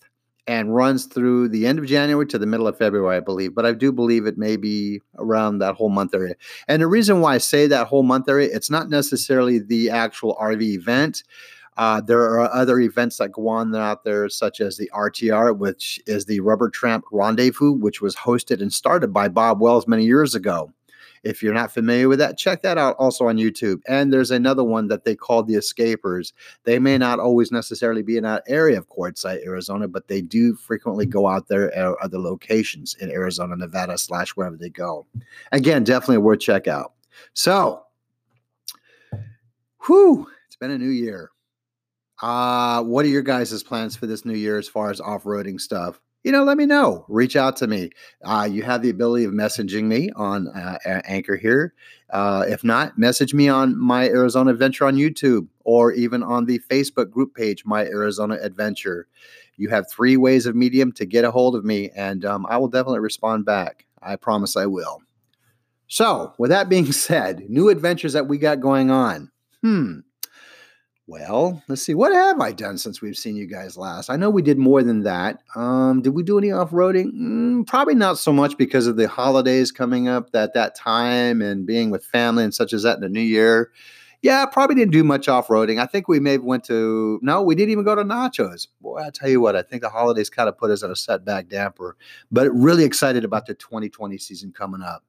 and 0.48 0.74
runs 0.74 1.06
through 1.06 1.50
the 1.50 1.68
end 1.68 1.78
of 1.78 1.86
January 1.86 2.26
to 2.26 2.40
the 2.40 2.46
middle 2.46 2.68
of 2.68 2.78
February, 2.78 3.18
I 3.18 3.20
believe. 3.20 3.54
But 3.54 3.66
I 3.66 3.74
do 3.74 3.92
believe 3.92 4.26
it 4.26 4.38
may 4.38 4.56
be 4.56 5.02
around 5.18 5.60
that 5.60 5.76
whole 5.76 5.90
month 5.90 6.16
area. 6.16 6.36
And 6.70 6.82
the 6.82 6.88
reason 6.88 7.20
why 7.20 7.36
I 7.36 7.38
say 7.38 7.68
that 7.68 7.88
whole 7.88 8.04
month 8.04 8.30
area, 8.30 8.50
it's 8.52 8.70
not 8.70 8.90
necessarily 8.90 9.60
the 9.60 9.90
actual 9.90 10.38
RV 10.42 10.62
event. 10.62 11.24
Uh, 11.78 12.02
there 12.02 12.22
are 12.22 12.52
other 12.52 12.80
events 12.80 13.18
that 13.18 13.32
go 13.32 13.48
on 13.48 13.74
out 13.76 14.04
there, 14.04 14.28
such 14.30 14.62
as 14.62 14.78
the 14.78 14.90
RTR, 14.94 15.56
which 15.56 16.00
is 16.08 16.26
the 16.26 16.40
Rubber 16.40 16.70
Tramp 16.70 17.06
Rendezvous, 17.12 17.74
which 17.74 18.02
was 18.02 18.16
hosted 18.16 18.62
and 18.62 18.74
started 18.74 19.14
by 19.14 19.28
Bob 19.28 19.62
Wells 19.62 19.88
many 19.88 20.06
years 20.06 20.34
ago. 20.34 20.74
If 21.24 21.44
you're 21.44 21.54
not 21.54 21.74
familiar 21.74 22.08
with 22.08 22.20
that, 22.20 22.38
check 22.38 22.62
that 22.62 22.78
out 22.78 22.96
also 22.98 23.28
on 23.28 23.38
YouTube. 23.38 23.82
And 23.88 24.14
there's 24.14 24.32
another 24.32 24.64
one 24.64 24.88
that 24.88 25.04
they 25.04 25.16
call 25.16 25.44
the 25.44 25.56
Escapees. 25.56 26.32
They 26.64 26.80
may 26.80 26.98
not 26.98 27.20
always 27.20 27.52
necessarily 27.52 28.02
be 28.02 28.18
in 28.18 28.24
that 28.24 28.44
area 28.48 28.78
of 28.78 28.88
Quartzsite, 28.88 29.46
Arizona, 29.46 29.88
but 29.88 30.08
they 30.08 30.22
do 30.22 30.56
frequently 30.56 31.06
go 31.06 31.28
out 31.28 31.48
there 31.48 31.76
at 31.76 31.98
other 32.02 32.20
locations 32.20 32.96
in 32.96 33.12
Arizona, 33.12 33.56
Nevada, 33.56 33.98
slash 33.98 34.32
wherever 34.32 34.56
they 34.56 34.70
go. 34.70 35.06
Again, 35.52 35.84
definitely 35.84 36.20
worth 36.20 36.40
check 36.40 36.68
out. 36.68 36.94
So, 37.34 37.84
whew, 39.86 40.28
it's 40.48 40.56
been 40.56 40.72
a 40.72 40.78
new 40.78 40.90
year. 40.90 41.32
Uh, 42.22 42.84
what 42.84 43.06
are 43.06 43.10
your 43.10 43.22
guys' 43.22 43.64
plans 43.64 43.96
for 43.96 44.08
this 44.08 44.26
new 44.26 44.34
year 44.34 44.58
as 44.58 44.68
far 44.68 44.90
as 44.90 45.00
off-roading 45.00 45.60
stuff? 45.60 46.00
You 46.24 46.32
know, 46.32 46.44
let 46.44 46.58
me 46.58 46.66
know. 46.66 47.06
Reach 47.08 47.36
out 47.36 47.56
to 47.58 47.68
me. 47.68 47.92
Uh, 48.24 48.48
you 48.52 48.64
have 48.64 48.82
the 48.82 48.90
ability 48.90 49.24
of 49.24 49.32
messaging 49.32 49.84
me 49.84 50.10
on 50.16 50.48
uh, 50.50 50.78
Anchor 50.86 51.38
here. 51.38 51.74
Uh, 52.10 52.44
if 52.48 52.64
not, 52.64 52.98
message 52.98 53.34
me 53.34 53.48
on 53.48 53.78
my 53.80 54.10
Arizona 54.10 54.52
Adventure 54.52 54.86
on 54.86 54.96
YouTube 54.96 55.48
or 55.64 55.94
even 55.94 56.24
on 56.24 56.46
the 56.46 56.60
Facebook 56.60 57.12
group 57.12 57.34
page, 57.34 57.64
My 57.66 57.86
Arizona 57.86 58.38
Adventure. 58.42 59.08
You 59.58 59.70
have 59.70 59.90
three 59.90 60.18
ways 60.18 60.46
of 60.46 60.56
medium 60.56 60.92
to 60.94 61.06
get 61.06 61.24
a 61.24 61.32
hold 61.32 61.56
of 61.56 61.64
me, 61.64 61.92
and 61.96 62.26
um, 62.26 62.46
I 62.50 62.58
will 62.58 62.68
definitely 62.68 63.00
respond 63.00 63.46
back. 63.46 63.86
I 64.02 64.16
promise 64.16 64.58
I 64.58 64.66
will. 64.66 65.02
So, 65.88 66.34
with 66.38 66.50
that 66.50 66.70
being 66.70 66.92
said, 66.92 67.50
new 67.50 67.70
adventures 67.70 68.14
that 68.14 68.28
we 68.28 68.38
got 68.38 68.60
going 68.60 68.92
on. 68.92 69.32
Hmm. 69.62 70.00
Well, 71.10 71.64
let's 71.70 71.84
see. 71.84 71.94
What 71.94 72.12
have 72.12 72.42
I 72.42 72.52
done 72.52 72.78
since 72.78 73.02
we've 73.02 73.16
seen 73.16 73.38
you 73.38 73.48
guys 73.48 73.78
last? 73.78 74.10
I 74.10 74.18
know 74.18 74.30
we 74.30 74.42
did 74.42 74.58
more 74.58 74.84
than 74.84 75.04
that. 75.04 75.42
Um, 75.56 76.02
did 76.02 76.10
we 76.10 76.22
do 76.22 76.38
any 76.38 76.52
off-roading? 76.52 77.14
Mm, 77.14 77.66
probably 77.66 77.96
not 77.96 78.18
so 78.18 78.34
much 78.34 78.58
because 78.58 78.88
of 78.88 78.98
the 78.98 79.08
holidays 79.08 79.72
coming 79.72 80.10
up 80.10 80.30
at 80.36 80.54
that 80.54 80.76
time 80.76 81.42
and 81.42 81.66
being 81.66 81.92
with 81.92 82.04
family 82.04 82.44
and 82.44 82.54
such 82.54 82.74
as 82.74 82.84
that 82.84 82.96
in 82.96 83.02
the 83.02 83.10
new 83.10 83.22
year. 83.22 83.72
Yeah, 84.22 84.46
probably 84.48 84.76
didn't 84.76 84.92
do 84.92 85.06
much 85.06 85.30
off-roading. 85.30 85.80
I 85.80 85.86
think 85.86 86.10
we 86.10 86.20
maybe 86.20 86.44
went 86.44 86.66
to 86.66 87.20
no, 87.22 87.42
we 87.42 87.56
didn't 87.56 87.72
even 87.72 87.86
go 87.86 87.96
to 87.96 88.04
Nachos. 88.04 88.68
Boy, 88.82 88.98
I 88.98 89.10
tell 89.10 89.30
you 89.30 89.40
what, 89.40 89.56
I 89.56 89.62
think 89.62 89.84
the 89.84 89.90
holidays 89.90 90.30
kind 90.30 90.50
of 90.50 90.58
put 90.58 90.72
us 90.72 90.84
at 90.84 90.90
a 90.90 90.96
setback 90.96 91.48
damper. 91.48 91.96
But 92.32 92.52
really 92.52 92.84
excited 92.84 93.24
about 93.24 93.46
the 93.46 93.54
2020 93.54 94.18
season 94.18 94.52
coming 94.52 94.82
up. 94.82 95.06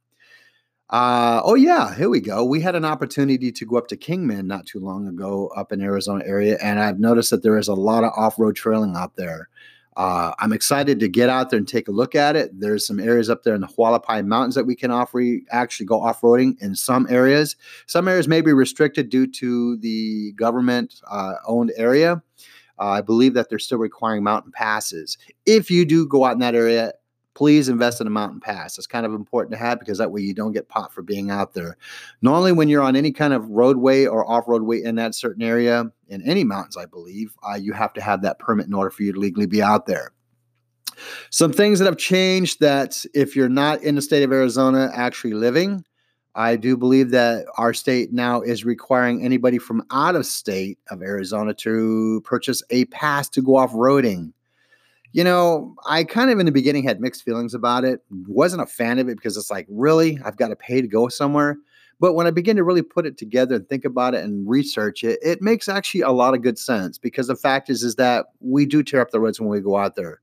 Uh, 0.91 1.43
oh 1.45 1.55
yeah, 1.55 1.95
here 1.95 2.09
we 2.09 2.21
go. 2.21 2.43
We 2.43 2.63
had 2.63 2.75
an 2.75 2.85
opportunity 2.85 3.53
to 3.53 3.67
go 3.67 3.77
up 3.77 3.89
to 3.89 3.97
Kingman 3.97 4.47
not 4.47 4.65
too 4.65 4.81
long 4.81 5.07
ago 5.07 5.49
up 5.55 5.71
in 5.71 5.83
Arizona 5.83 6.25
area, 6.25 6.57
and 6.63 6.81
I've 6.81 6.99
noticed 6.99 7.31
that 7.31 7.43
there 7.43 7.59
is 7.59 7.69
a 7.69 7.75
lot 7.75 8.05
of 8.05 8.13
off-road 8.17 8.57
trailing 8.57 8.97
out 8.97 9.17
there. 9.17 9.51
Uh, 9.99 10.33
I'm 10.39 10.53
excited 10.53 11.01
to 11.01 11.09
get 11.09 11.29
out 11.29 11.51
there 11.51 11.59
and 11.59 11.69
take 11.69 11.89
a 11.89 11.93
look 11.93 12.15
at 12.15 12.37
it. 12.37 12.59
There's 12.59 12.87
some 12.87 13.01
areas 13.01 13.29
up 13.29 13.43
there 13.43 13.55
in 13.55 13.61
the 13.61 13.67
Hualapai 13.67 14.25
Mountains 14.25 14.55
that 14.55 14.65
we 14.65 14.77
can 14.77 14.91
offer 14.91 15.21
actually 15.51 15.87
go 15.87 16.01
off-roading 16.01 16.57
in 16.63 16.75
some 16.75 17.07
areas. 17.11 17.57
Some 17.87 18.07
areas 18.07 18.29
may 18.29 18.41
be 18.41 18.53
restricted 18.53 19.11
due 19.11 19.27
to 19.27 19.77
the 19.79 20.33
government 20.37 21.01
uh, 21.11 21.35
owned 21.47 21.73
area. 21.77 22.23
Uh, 22.79 22.91
I 22.91 23.01
believe 23.01 23.35
that 23.35 23.51
they're 23.51 23.59
still 23.59 23.79
requiring 23.79 24.23
mountain 24.23 24.53
passes. 24.53 25.19
If 25.45 25.69
you 25.69 25.85
do 25.85 26.07
go 26.07 26.25
out 26.25 26.35
in 26.35 26.39
that 26.39 26.55
area, 26.55 26.93
please 27.39 27.69
invest 27.69 28.01
in 28.01 28.07
a 28.09 28.11
mountain 28.11 28.41
pass. 28.41 28.79
It's 28.79 28.89
kind 28.89 29.07
of 29.07 29.15
important 29.15 29.53
to 29.53 29.59
have 29.59 29.79
because 29.79 29.99
that 29.99 30.11
way 30.11 30.21
you 30.21 30.35
don't 30.35 30.51
get 30.51 30.69
popped 30.69 30.93
for 30.93 31.03
being 31.03 31.31
out 31.31 31.55
there. 31.55 31.77
Normally, 32.21 32.51
when 32.51 32.69
you're 32.69 32.83
on 32.83 32.97
any 32.97 33.13
kind 33.13 33.33
of 33.33 33.49
roadway 33.49 34.07
or 34.07 34.29
off 34.29 34.49
roadway 34.49 34.83
in 34.83 34.97
that 34.97 35.15
certain 35.15 35.45
area, 35.45 35.85
in 36.09 36.21
any 36.23 36.43
mountains, 36.43 36.77
I 36.77 36.87
believe, 36.87 37.37
uh, 37.49 37.55
you 37.55 37.75
have 37.75 37.93
to 37.93 38.01
have 38.01 38.23
that 38.23 38.41
permit 38.41 38.67
in 38.67 38.75
order 38.75 38.91
for 38.91 39.05
you 39.05 39.13
to 39.13 39.21
legally 39.21 39.47
be 39.47 39.63
out 39.63 39.87
there. 39.87 40.11
Some 41.31 41.53
things 41.53 41.79
that 41.79 41.85
have 41.85 41.97
changed 41.97 42.59
that 42.59 43.05
if 43.15 43.37
you're 43.37 43.49
not 43.49 43.85
in 43.85 43.95
the 43.95 44.03
state 44.03 44.25
of 44.25 44.33
Arizona 44.33 44.91
actually 44.93 45.35
living, 45.35 45.85
I 46.35 46.57
do 46.57 46.77
believe 46.77 47.11
that 47.11 47.47
our 47.57 47.73
state 47.73 48.13
now 48.13 48.41
is 48.41 48.65
requiring 48.65 49.25
anybody 49.25 49.59
from 49.59 49.85
out 49.93 50.17
of 50.17 50.27
state 50.27 50.81
of 50.91 51.03
Arizona 51.03 51.55
to 51.55 52.21
purchase 52.25 52.65
a 52.71 52.87
pass 52.87 53.29
to 53.29 53.43
go 53.43 53.55
off 53.55 53.71
roading 53.71 54.33
you 55.13 55.25
know, 55.25 55.75
I 55.87 56.05
kind 56.05 56.31
of 56.31 56.39
in 56.39 56.47
the 56.47 56.53
beginning 56.53 56.85
had 56.85 57.01
mixed 57.01 57.25
feelings 57.25 57.55
about 57.55 57.85
it. 57.85 58.01
Wasn't 58.27 58.63
a 58.63 58.67
fan 58.67 58.99
of 58.99 59.09
it 59.09 59.17
because 59.17 59.37
it's 59.37 59.51
like, 59.51 59.67
really, 59.69 60.19
I've 60.25 60.37
got 60.37 60.49
to 60.49 60.57
pay 60.57 60.83
to 60.83 60.89
go 60.89 61.09
somewhere. 61.09 61.57
But 62.01 62.13
when 62.13 62.27
I 62.27 62.31
begin 62.31 62.57
to 62.57 62.63
really 62.65 62.83
put 62.83 63.07
it 63.07 63.17
together 63.17 63.57
and 63.57 63.69
think 63.69 63.85
about 63.85 64.15
it 64.15 64.23
and 64.23 64.49
research 64.49 65.03
it, 65.03 65.19
it 65.23 65.43
makes 65.43 65.69
actually 65.69 66.03
a 66.03 66.11
lot 66.11 66.35
of 66.35 66.43
good 66.43 66.59
sense 66.59 66.97
because 66.97 67.27
the 67.27 67.37
fact 67.37 67.71
is, 67.71 67.83
is 67.83 67.97
that 67.97 68.27
we 68.41 68.67
do 68.67 68.83
tear 68.83 69.01
up 69.01 69.11
the 69.11 69.19
roads 69.19 69.41
when 69.41 69.49
we 69.49 69.61
go 69.61 69.77
out 69.77 69.97
there. 69.97 70.21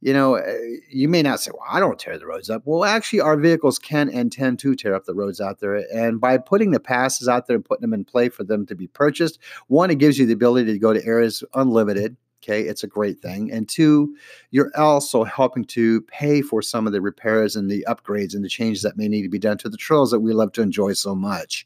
You 0.00 0.12
know, 0.12 0.34
eh, 0.34 0.56
you 0.90 1.08
may 1.08 1.22
not 1.22 1.40
say, 1.40 1.50
well, 1.52 1.66
I 1.68 1.80
don't 1.80 1.98
tear 1.98 2.18
the 2.18 2.26
roads 2.26 2.50
up. 2.50 2.62
Well, 2.64 2.84
actually, 2.84 3.20
our 3.20 3.36
vehicles 3.36 3.78
can 3.78 4.08
and 4.08 4.32
tend 4.32 4.58
to 4.60 4.74
tear 4.74 4.94
up 4.94 5.04
the 5.04 5.14
roads 5.14 5.40
out 5.40 5.60
there. 5.60 5.84
And 5.94 6.20
by 6.20 6.38
putting 6.38 6.70
the 6.70 6.80
passes 6.80 7.28
out 7.28 7.46
there 7.46 7.56
and 7.56 7.64
putting 7.64 7.82
them 7.82 7.94
in 7.94 8.04
play 8.04 8.28
for 8.28 8.42
them 8.42 8.66
to 8.66 8.74
be 8.74 8.88
purchased, 8.88 9.38
one, 9.68 9.90
it 9.90 9.98
gives 9.98 10.18
you 10.18 10.26
the 10.26 10.32
ability 10.32 10.72
to 10.72 10.78
go 10.78 10.92
to 10.92 11.04
areas 11.04 11.44
unlimited 11.54 12.16
Okay, 12.42 12.62
it's 12.62 12.82
a 12.82 12.88
great 12.88 13.20
thing. 13.20 13.52
And 13.52 13.68
two, 13.68 14.16
you're 14.50 14.72
also 14.76 15.22
helping 15.22 15.64
to 15.66 16.00
pay 16.02 16.42
for 16.42 16.60
some 16.60 16.88
of 16.88 16.92
the 16.92 17.00
repairs 17.00 17.54
and 17.54 17.70
the 17.70 17.86
upgrades 17.88 18.34
and 18.34 18.44
the 18.44 18.48
changes 18.48 18.82
that 18.82 18.96
may 18.96 19.06
need 19.06 19.22
to 19.22 19.28
be 19.28 19.38
done 19.38 19.58
to 19.58 19.68
the 19.68 19.76
trails 19.76 20.10
that 20.10 20.20
we 20.20 20.32
love 20.32 20.50
to 20.52 20.62
enjoy 20.62 20.94
so 20.94 21.14
much. 21.14 21.64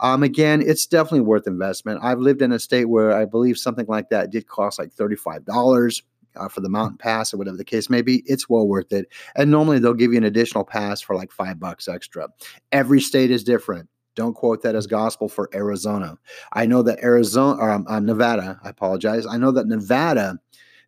Um, 0.00 0.22
again, 0.22 0.62
it's 0.62 0.86
definitely 0.86 1.20
worth 1.20 1.46
investment. 1.46 2.00
I've 2.02 2.20
lived 2.20 2.40
in 2.40 2.52
a 2.52 2.58
state 2.58 2.86
where 2.86 3.12
I 3.12 3.26
believe 3.26 3.58
something 3.58 3.86
like 3.86 4.08
that 4.08 4.30
did 4.30 4.46
cost 4.46 4.78
like 4.78 4.94
$35 4.94 6.02
uh, 6.36 6.48
for 6.48 6.60
the 6.60 6.68
mountain 6.68 6.96
pass 6.96 7.34
or 7.34 7.36
whatever 7.36 7.56
the 7.56 7.64
case 7.64 7.90
may 7.90 8.00
be. 8.00 8.22
It's 8.24 8.48
well 8.48 8.66
worth 8.66 8.92
it. 8.92 9.08
And 9.36 9.50
normally 9.50 9.78
they'll 9.78 9.94
give 9.94 10.12
you 10.12 10.18
an 10.18 10.24
additional 10.24 10.64
pass 10.64 11.00
for 11.00 11.16
like 11.16 11.32
five 11.32 11.60
bucks 11.60 11.88
extra. 11.88 12.28
Every 12.72 13.00
state 13.00 13.30
is 13.30 13.44
different. 13.44 13.88
Don't 14.18 14.34
quote 14.34 14.62
that 14.62 14.74
as 14.74 14.88
gospel 14.88 15.28
for 15.28 15.48
Arizona. 15.54 16.18
I 16.52 16.66
know 16.66 16.82
that 16.82 16.98
Arizona 17.04 17.62
or 17.62 17.70
um, 17.70 17.86
uh, 17.86 18.00
Nevada, 18.00 18.58
I 18.64 18.70
apologize. 18.70 19.24
I 19.24 19.36
know 19.36 19.52
that 19.52 19.68
Nevada, 19.68 20.40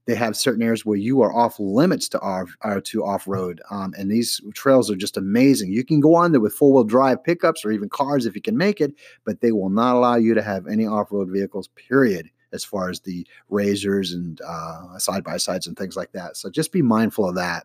they 0.07 0.17
have 0.17 0.37
certain 0.37 0.65
areas 0.65 0.85
where 0.85 0.97
you 0.97 1.23
are 1.23 1.33
off 1.33 1.55
limits 1.61 2.09
to 2.09 2.21
off 2.21 2.49
or 2.65 2.81
to 2.81 3.05
off 3.05 3.29
road, 3.29 3.63
um, 3.71 3.95
and 3.97 4.11
these 4.11 4.41
trails 4.53 4.91
are 4.91 4.97
just 4.97 5.17
amazing. 5.17 5.71
You 5.71 5.85
can 5.85 6.01
go 6.01 6.17
on 6.17 6.33
there 6.33 6.41
with 6.41 6.55
four 6.55 6.73
wheel 6.73 6.83
drive 6.83 7.23
pickups 7.23 7.65
or 7.65 7.71
even 7.71 7.89
cars 7.89 8.27
if 8.27 8.35
you 8.35 8.43
can 8.43 8.57
make 8.57 8.81
it, 8.81 8.95
but 9.25 9.41
they 9.41 9.53
will 9.53 9.71
not 9.71 9.95
allow 9.95 10.17
you 10.17 10.35
to 10.35 10.43
have 10.43 10.67
any 10.67 10.85
off 10.85 11.13
road 11.13 11.29
vehicles. 11.31 11.69
Period. 11.77 12.31
as 12.53 12.65
far 12.65 12.91
as 12.91 12.99
the 12.99 13.25
razors 13.49 14.13
and 14.13 14.41
uh, 14.45 14.99
side 14.99 15.23
by 15.23 15.37
sides 15.37 15.69
and 15.69 15.79
things 15.79 15.97
like 15.97 16.11
that. 16.11 16.37
So 16.37 16.51
just 16.51 16.73
be 16.73 16.83
mindful 16.83 17.29
of 17.29 17.37
that 17.37 17.65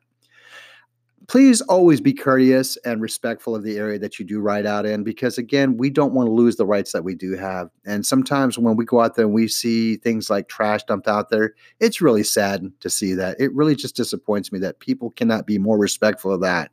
please 1.28 1.62
always 1.62 2.02
be 2.02 2.14
courteous 2.14 2.78
and 2.86 3.02
respectful 3.02 3.56
of 3.56 3.64
the 3.64 3.78
area 3.78 3.98
that 3.98 4.20
you 4.20 4.26
do 4.26 4.40
ride 4.40 4.66
out 4.66 4.86
in 4.86 5.04
because 5.04 5.38
again 5.38 5.78
we 5.78 5.90
don't 5.90 6.14
want 6.14 6.28
to 6.28 6.32
lose 6.32 6.56
the 6.56 6.66
rights 6.66 6.92
that 6.92 7.04
we 7.04 7.16
do 7.16 7.36
have. 7.36 7.70
And 7.86 8.06
sometimes 8.06 8.58
when 8.58 8.76
we 8.76 8.86
go 8.86 9.02
out 9.02 9.16
there 9.16 9.26
and 9.26 9.34
we 9.34 9.48
see 9.48 9.98
things 9.98 10.30
like 10.30 10.48
trash 10.48 10.84
dumped 10.84 11.08
out 11.08 11.30
there 11.30 11.54
it's 11.80 12.02
really 12.02 12.24
sad 12.24 12.72
to 12.82 12.90
see 12.90 13.14
that. 13.14 13.40
It 13.40 13.54
really 13.54 13.76
just 13.76 13.96
disappoints 13.96 14.52
me 14.52 14.60
that 14.60 14.80
people 14.80 15.12
cannot 15.12 15.48
be 15.48 15.58
more 15.58 15.78
respectful 15.78 16.34
of 16.34 16.42
that. 16.42 16.72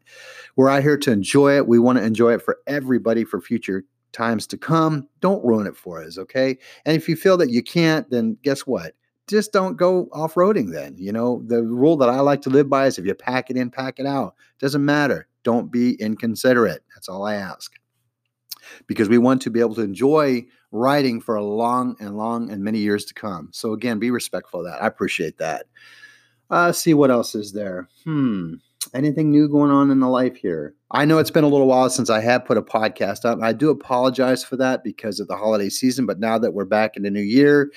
We're 0.56 0.68
out 0.68 0.82
here 0.82 0.98
to 0.98 1.12
enjoy 1.12 1.56
it. 1.56 1.66
We 1.66 1.78
want 1.78 1.98
to 1.98 2.04
enjoy 2.04 2.34
it 2.34 2.42
for 2.42 2.58
everybody 2.66 3.24
for 3.24 3.40
future 3.40 3.84
times 4.12 4.46
to 4.48 4.58
come. 4.58 5.08
Don't 5.20 5.44
ruin 5.44 5.66
it 5.66 5.76
for 5.76 6.02
us 6.02 6.18
okay? 6.18 6.58
And 6.84 6.96
if 6.96 7.08
you 7.08 7.16
feel 7.16 7.36
that 7.38 7.50
you 7.50 7.62
can't 7.62 8.08
then 8.10 8.36
guess 8.42 8.66
what 8.66 8.94
just 9.32 9.52
don't 9.52 9.76
go 9.76 10.08
off 10.12 10.34
roading 10.34 10.72
then. 10.72 10.94
You 10.98 11.10
know, 11.10 11.42
the 11.46 11.62
rule 11.62 11.96
that 11.96 12.10
I 12.10 12.20
like 12.20 12.42
to 12.42 12.50
live 12.50 12.68
by 12.68 12.86
is 12.86 12.98
if 12.98 13.06
you 13.06 13.14
pack 13.14 13.48
it 13.50 13.56
in, 13.56 13.70
pack 13.70 13.98
it 13.98 14.06
out. 14.06 14.34
Doesn't 14.60 14.84
matter. 14.84 15.26
Don't 15.42 15.72
be 15.72 15.94
inconsiderate. 15.94 16.84
That's 16.94 17.08
all 17.08 17.24
I 17.24 17.36
ask. 17.36 17.72
Because 18.86 19.08
we 19.08 19.18
want 19.18 19.42
to 19.42 19.50
be 19.50 19.60
able 19.60 19.74
to 19.76 19.82
enjoy 19.82 20.46
riding 20.70 21.20
for 21.20 21.34
a 21.34 21.44
long 21.44 21.96
and 21.98 22.16
long 22.16 22.50
and 22.50 22.62
many 22.62 22.78
years 22.78 23.06
to 23.06 23.14
come. 23.14 23.48
So 23.52 23.72
again, 23.72 23.98
be 23.98 24.10
respectful 24.10 24.60
of 24.60 24.66
that. 24.66 24.82
I 24.82 24.86
appreciate 24.86 25.38
that. 25.38 25.66
Uh, 26.50 26.70
see 26.70 26.92
what 26.92 27.10
else 27.10 27.34
is 27.34 27.52
there. 27.52 27.88
Hmm. 28.04 28.54
Anything 28.94 29.30
new 29.30 29.48
going 29.48 29.70
on 29.70 29.90
in 29.90 30.00
the 30.00 30.08
life 30.08 30.36
here? 30.36 30.74
I 30.90 31.06
know 31.06 31.18
it's 31.18 31.30
been 31.30 31.44
a 31.44 31.48
little 31.48 31.68
while 31.68 31.88
since 31.88 32.10
I 32.10 32.20
have 32.20 32.44
put 32.44 32.58
a 32.58 32.62
podcast 32.62 33.24
up. 33.24 33.38
I 33.40 33.54
do 33.54 33.70
apologize 33.70 34.44
for 34.44 34.56
that 34.58 34.84
because 34.84 35.18
of 35.20 35.28
the 35.28 35.36
holiday 35.36 35.70
season, 35.70 36.04
but 36.04 36.20
now 36.20 36.38
that 36.38 36.52
we're 36.52 36.66
back 36.66 36.96
in 36.96 37.02
the 37.02 37.10
new 37.10 37.22
year, 37.22 37.70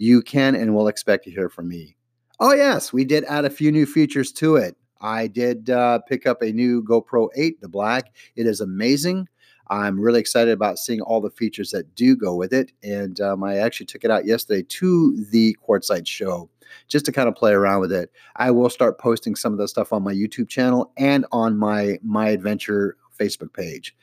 you 0.00 0.22
can 0.22 0.54
and 0.54 0.74
will 0.74 0.88
expect 0.88 1.24
to 1.24 1.30
hear 1.30 1.48
from 1.48 1.68
me. 1.68 1.94
Oh, 2.40 2.54
yes, 2.54 2.92
we 2.92 3.04
did 3.04 3.24
add 3.24 3.44
a 3.44 3.50
few 3.50 3.70
new 3.70 3.84
features 3.84 4.32
to 4.32 4.56
it. 4.56 4.76
I 5.02 5.26
did 5.26 5.68
uh, 5.68 6.00
pick 6.08 6.26
up 6.26 6.40
a 6.40 6.52
new 6.52 6.82
GoPro 6.82 7.28
8, 7.36 7.60
the 7.60 7.68
black. 7.68 8.14
It 8.34 8.46
is 8.46 8.60
amazing. 8.60 9.28
I'm 9.68 10.00
really 10.00 10.18
excited 10.18 10.52
about 10.52 10.78
seeing 10.78 11.02
all 11.02 11.20
the 11.20 11.30
features 11.30 11.70
that 11.70 11.94
do 11.94 12.16
go 12.16 12.34
with 12.34 12.52
it. 12.52 12.72
And 12.82 13.20
um, 13.20 13.44
I 13.44 13.58
actually 13.58 13.86
took 13.86 14.02
it 14.02 14.10
out 14.10 14.24
yesterday 14.24 14.62
to 14.68 15.24
the 15.30 15.56
Quartzsite 15.66 16.06
show 16.06 16.48
just 16.88 17.04
to 17.04 17.12
kind 17.12 17.28
of 17.28 17.34
play 17.34 17.52
around 17.52 17.80
with 17.80 17.92
it. 17.92 18.10
I 18.36 18.50
will 18.50 18.70
start 18.70 18.98
posting 18.98 19.36
some 19.36 19.52
of 19.52 19.58
the 19.58 19.68
stuff 19.68 19.92
on 19.92 20.02
my 20.02 20.14
YouTube 20.14 20.48
channel 20.48 20.92
and 20.96 21.26
on 21.30 21.58
my 21.58 21.98
My 22.02 22.30
Adventure 22.30 22.96
Facebook 23.18 23.52
page. 23.52 23.94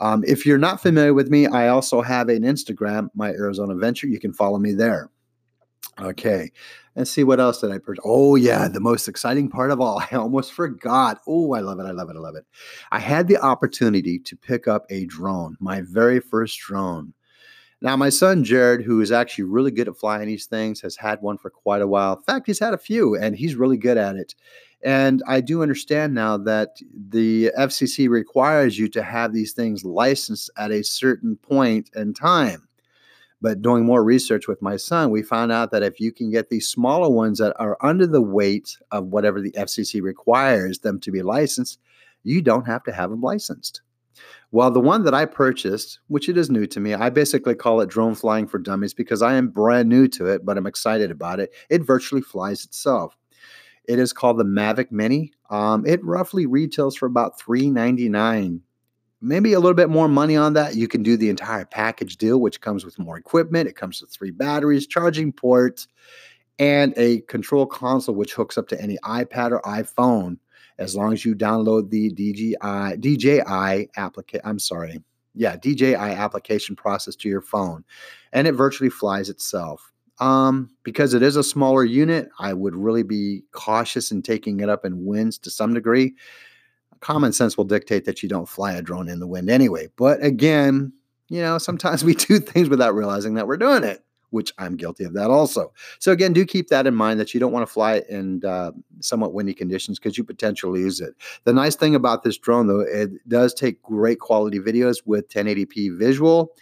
Um, 0.00 0.24
if 0.26 0.44
you're 0.44 0.58
not 0.58 0.82
familiar 0.82 1.14
with 1.14 1.30
me, 1.30 1.46
I 1.46 1.68
also 1.68 2.02
have 2.02 2.28
an 2.28 2.42
Instagram, 2.42 3.08
My 3.14 3.30
Arizona 3.30 3.72
Adventure. 3.72 4.08
You 4.08 4.18
can 4.18 4.32
follow 4.32 4.58
me 4.58 4.72
there. 4.72 5.10
Okay. 6.00 6.52
Let's 6.94 7.10
see 7.10 7.24
what 7.24 7.40
else 7.40 7.60
did 7.60 7.70
I 7.70 7.78
purchase. 7.78 8.02
Oh, 8.06 8.36
yeah, 8.36 8.68
the 8.68 8.80
most 8.80 9.08
exciting 9.08 9.48
part 9.48 9.70
of 9.70 9.80
all. 9.80 10.02
I 10.10 10.16
almost 10.16 10.52
forgot. 10.52 11.20
Oh, 11.26 11.52
I 11.54 11.60
love 11.60 11.78
it. 11.78 11.84
I 11.84 11.90
love 11.90 12.10
it. 12.10 12.16
I 12.16 12.20
love 12.20 12.36
it. 12.36 12.46
I 12.90 12.98
had 12.98 13.28
the 13.28 13.38
opportunity 13.38 14.18
to 14.20 14.36
pick 14.36 14.66
up 14.68 14.86
a 14.90 15.06
drone, 15.06 15.56
my 15.60 15.82
very 15.82 16.20
first 16.20 16.58
drone. 16.58 17.12
Now, 17.82 17.94
my 17.96 18.08
son 18.08 18.42
Jared, 18.42 18.82
who 18.82 19.02
is 19.02 19.12
actually 19.12 19.44
really 19.44 19.70
good 19.70 19.88
at 19.88 19.98
flying 19.98 20.26
these 20.26 20.46
things, 20.46 20.80
has 20.80 20.96
had 20.96 21.20
one 21.20 21.36
for 21.36 21.50
quite 21.50 21.82
a 21.82 21.86
while. 21.86 22.16
In 22.16 22.22
fact, 22.22 22.46
he's 22.46 22.58
had 22.58 22.72
a 22.72 22.78
few 22.78 23.14
and 23.14 23.36
he's 23.36 23.54
really 23.54 23.76
good 23.76 23.98
at 23.98 24.16
it. 24.16 24.34
And 24.82 25.22
I 25.26 25.40
do 25.42 25.62
understand 25.62 26.14
now 26.14 26.38
that 26.38 26.76
the 26.92 27.52
FCC 27.58 28.08
requires 28.08 28.78
you 28.78 28.88
to 28.88 29.02
have 29.02 29.32
these 29.32 29.52
things 29.52 29.84
licensed 29.84 30.50
at 30.56 30.70
a 30.70 30.84
certain 30.84 31.36
point 31.36 31.90
in 31.94 32.14
time. 32.14 32.66
But 33.40 33.62
doing 33.62 33.84
more 33.84 34.02
research 34.02 34.48
with 34.48 34.62
my 34.62 34.76
son, 34.76 35.10
we 35.10 35.22
found 35.22 35.52
out 35.52 35.70
that 35.70 35.82
if 35.82 36.00
you 36.00 36.10
can 36.10 36.30
get 36.30 36.48
these 36.48 36.68
smaller 36.68 37.10
ones 37.10 37.38
that 37.38 37.54
are 37.60 37.76
under 37.82 38.06
the 38.06 38.22
weight 38.22 38.78
of 38.90 39.06
whatever 39.06 39.40
the 39.40 39.52
FCC 39.52 40.00
requires 40.00 40.78
them 40.78 40.98
to 41.00 41.10
be 41.10 41.22
licensed, 41.22 41.78
you 42.22 42.40
don't 42.40 42.66
have 42.66 42.82
to 42.84 42.92
have 42.92 43.10
them 43.10 43.20
licensed. 43.20 43.82
Well, 44.50 44.70
the 44.70 44.80
one 44.80 45.04
that 45.04 45.14
I 45.14 45.26
purchased, 45.26 45.98
which 46.08 46.28
it 46.28 46.38
is 46.38 46.50
new 46.50 46.66
to 46.68 46.80
me, 46.80 46.94
I 46.94 47.10
basically 47.10 47.54
call 47.54 47.80
it 47.80 47.90
drone 47.90 48.14
flying 48.14 48.46
for 48.46 48.58
dummies 48.58 48.94
because 48.94 49.20
I 49.20 49.34
am 49.34 49.48
brand 49.48 49.88
new 49.88 50.08
to 50.08 50.26
it, 50.26 50.44
but 50.44 50.56
I'm 50.56 50.66
excited 50.66 51.10
about 51.10 51.40
it. 51.40 51.52
It 51.68 51.82
virtually 51.82 52.22
flies 52.22 52.64
itself. 52.64 53.16
It 53.84 53.98
is 53.98 54.12
called 54.12 54.38
the 54.38 54.44
Mavic 54.44 54.90
Mini. 54.90 55.32
Um, 55.50 55.84
it 55.86 56.02
roughly 56.04 56.46
retails 56.46 56.96
for 56.96 57.06
about 57.06 57.38
$399 57.38 58.60
maybe 59.26 59.52
a 59.52 59.60
little 59.60 59.74
bit 59.74 59.90
more 59.90 60.08
money 60.08 60.36
on 60.36 60.52
that. 60.54 60.76
You 60.76 60.86
can 60.86 61.02
do 61.02 61.16
the 61.16 61.28
entire 61.28 61.64
package 61.64 62.16
deal, 62.16 62.40
which 62.40 62.60
comes 62.60 62.84
with 62.84 62.98
more 62.98 63.18
equipment. 63.18 63.68
It 63.68 63.76
comes 63.76 64.00
with 64.00 64.10
three 64.10 64.30
batteries, 64.30 64.86
charging 64.86 65.32
ports, 65.32 65.88
and 66.58 66.94
a 66.96 67.20
control 67.22 67.66
console, 67.66 68.14
which 68.14 68.34
hooks 68.34 68.56
up 68.56 68.68
to 68.68 68.80
any 68.80 68.96
iPad 69.04 69.50
or 69.50 69.60
iPhone 69.62 70.38
as 70.78 70.94
long 70.94 71.12
as 71.12 71.24
you 71.24 71.34
download 71.34 71.90
the 71.90 72.10
DJI 72.10 72.98
DJI 72.98 73.90
application. 73.96 74.42
I'm 74.44 74.58
sorry. 74.58 75.02
Yeah, 75.34 75.56
DJI 75.56 75.94
application 75.94 76.76
process 76.76 77.16
to 77.16 77.28
your 77.28 77.42
phone, 77.42 77.84
and 78.32 78.46
it 78.46 78.52
virtually 78.52 78.90
flies 78.90 79.28
itself. 79.28 79.92
Um, 80.18 80.70
because 80.82 81.12
it 81.12 81.22
is 81.22 81.36
a 81.36 81.42
smaller 81.42 81.84
unit, 81.84 82.30
I 82.38 82.54
would 82.54 82.74
really 82.74 83.02
be 83.02 83.42
cautious 83.52 84.10
in 84.10 84.22
taking 84.22 84.60
it 84.60 84.70
up 84.70 84.86
in 84.86 85.04
winds 85.04 85.36
to 85.40 85.50
some 85.50 85.74
degree 85.74 86.14
common 87.00 87.32
sense 87.32 87.56
will 87.56 87.64
dictate 87.64 88.04
that 88.04 88.22
you 88.22 88.28
don't 88.28 88.48
fly 88.48 88.72
a 88.72 88.82
drone 88.82 89.08
in 89.08 89.20
the 89.20 89.26
wind 89.26 89.50
anyway. 89.50 89.88
But 89.96 90.24
again, 90.24 90.92
you 91.28 91.40
know, 91.40 91.58
sometimes 91.58 92.04
we 92.04 92.14
do 92.14 92.38
things 92.38 92.68
without 92.68 92.94
realizing 92.94 93.34
that 93.34 93.46
we're 93.46 93.56
doing 93.56 93.84
it, 93.84 94.04
which 94.30 94.52
I'm 94.58 94.76
guilty 94.76 95.04
of 95.04 95.14
that 95.14 95.30
also. 95.30 95.72
So 95.98 96.12
again, 96.12 96.32
do 96.32 96.44
keep 96.44 96.68
that 96.68 96.86
in 96.86 96.94
mind 96.94 97.20
that 97.20 97.34
you 97.34 97.40
don't 97.40 97.52
want 97.52 97.66
to 97.66 97.72
fly 97.72 98.02
in 98.08 98.44
uh, 98.44 98.72
somewhat 99.00 99.34
windy 99.34 99.54
conditions 99.54 99.98
because 99.98 100.16
you 100.18 100.24
potentially 100.24 100.82
lose 100.82 101.00
it. 101.00 101.14
The 101.44 101.52
nice 101.52 101.76
thing 101.76 101.94
about 101.94 102.22
this 102.22 102.38
drone, 102.38 102.66
though, 102.66 102.80
it 102.80 103.10
does 103.28 103.54
take 103.54 103.82
great 103.82 104.20
quality 104.20 104.58
videos 104.58 104.98
with 105.04 105.28
1080p 105.28 105.96
visual. 105.98 106.52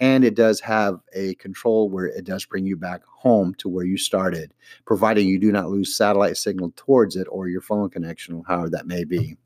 And 0.00 0.24
it 0.24 0.34
does 0.34 0.60
have 0.60 0.98
a 1.12 1.36
control 1.36 1.88
where 1.88 2.06
it 2.06 2.24
does 2.24 2.44
bring 2.44 2.66
you 2.66 2.76
back 2.76 3.02
home 3.04 3.54
to 3.58 3.68
where 3.68 3.84
you 3.84 3.96
started, 3.96 4.52
providing 4.86 5.28
you 5.28 5.38
do 5.38 5.52
not 5.52 5.70
lose 5.70 5.96
satellite 5.96 6.36
signal 6.36 6.72
towards 6.74 7.14
it 7.14 7.28
or 7.30 7.48
your 7.48 7.60
phone 7.60 7.88
connection, 7.88 8.42
however 8.46 8.70
that 8.70 8.88
may 8.88 9.04
be 9.04 9.36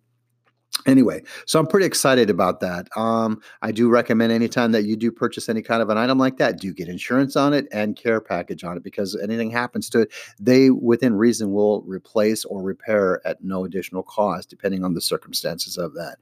anyway 0.86 1.22
so 1.46 1.58
i'm 1.58 1.66
pretty 1.66 1.86
excited 1.86 2.30
about 2.30 2.60
that. 2.60 2.88
Um, 2.96 3.40
i 3.62 3.72
do 3.72 3.88
recommend 3.88 4.32
anytime 4.32 4.72
that 4.72 4.84
you 4.84 4.96
do 4.96 5.10
purchase 5.10 5.48
any 5.48 5.62
kind 5.62 5.82
of 5.82 5.90
an 5.90 5.98
item 5.98 6.18
like 6.18 6.36
that 6.38 6.58
do 6.58 6.72
get 6.72 6.88
insurance 6.88 7.36
on 7.36 7.52
it 7.52 7.66
and 7.72 7.96
care 7.96 8.20
package 8.20 8.64
on 8.64 8.76
it 8.76 8.82
because 8.82 9.16
anything 9.16 9.50
happens 9.50 9.88
to 9.90 10.00
it 10.02 10.12
they 10.38 10.70
within 10.70 11.14
reason 11.14 11.52
will 11.52 11.82
replace 11.82 12.44
or 12.44 12.62
repair 12.62 13.26
at 13.26 13.42
no 13.42 13.64
additional 13.64 14.02
cost 14.02 14.50
depending 14.50 14.84
on 14.84 14.94
the 14.94 15.00
circumstances 15.00 15.76
of 15.76 15.94
that. 15.94 16.18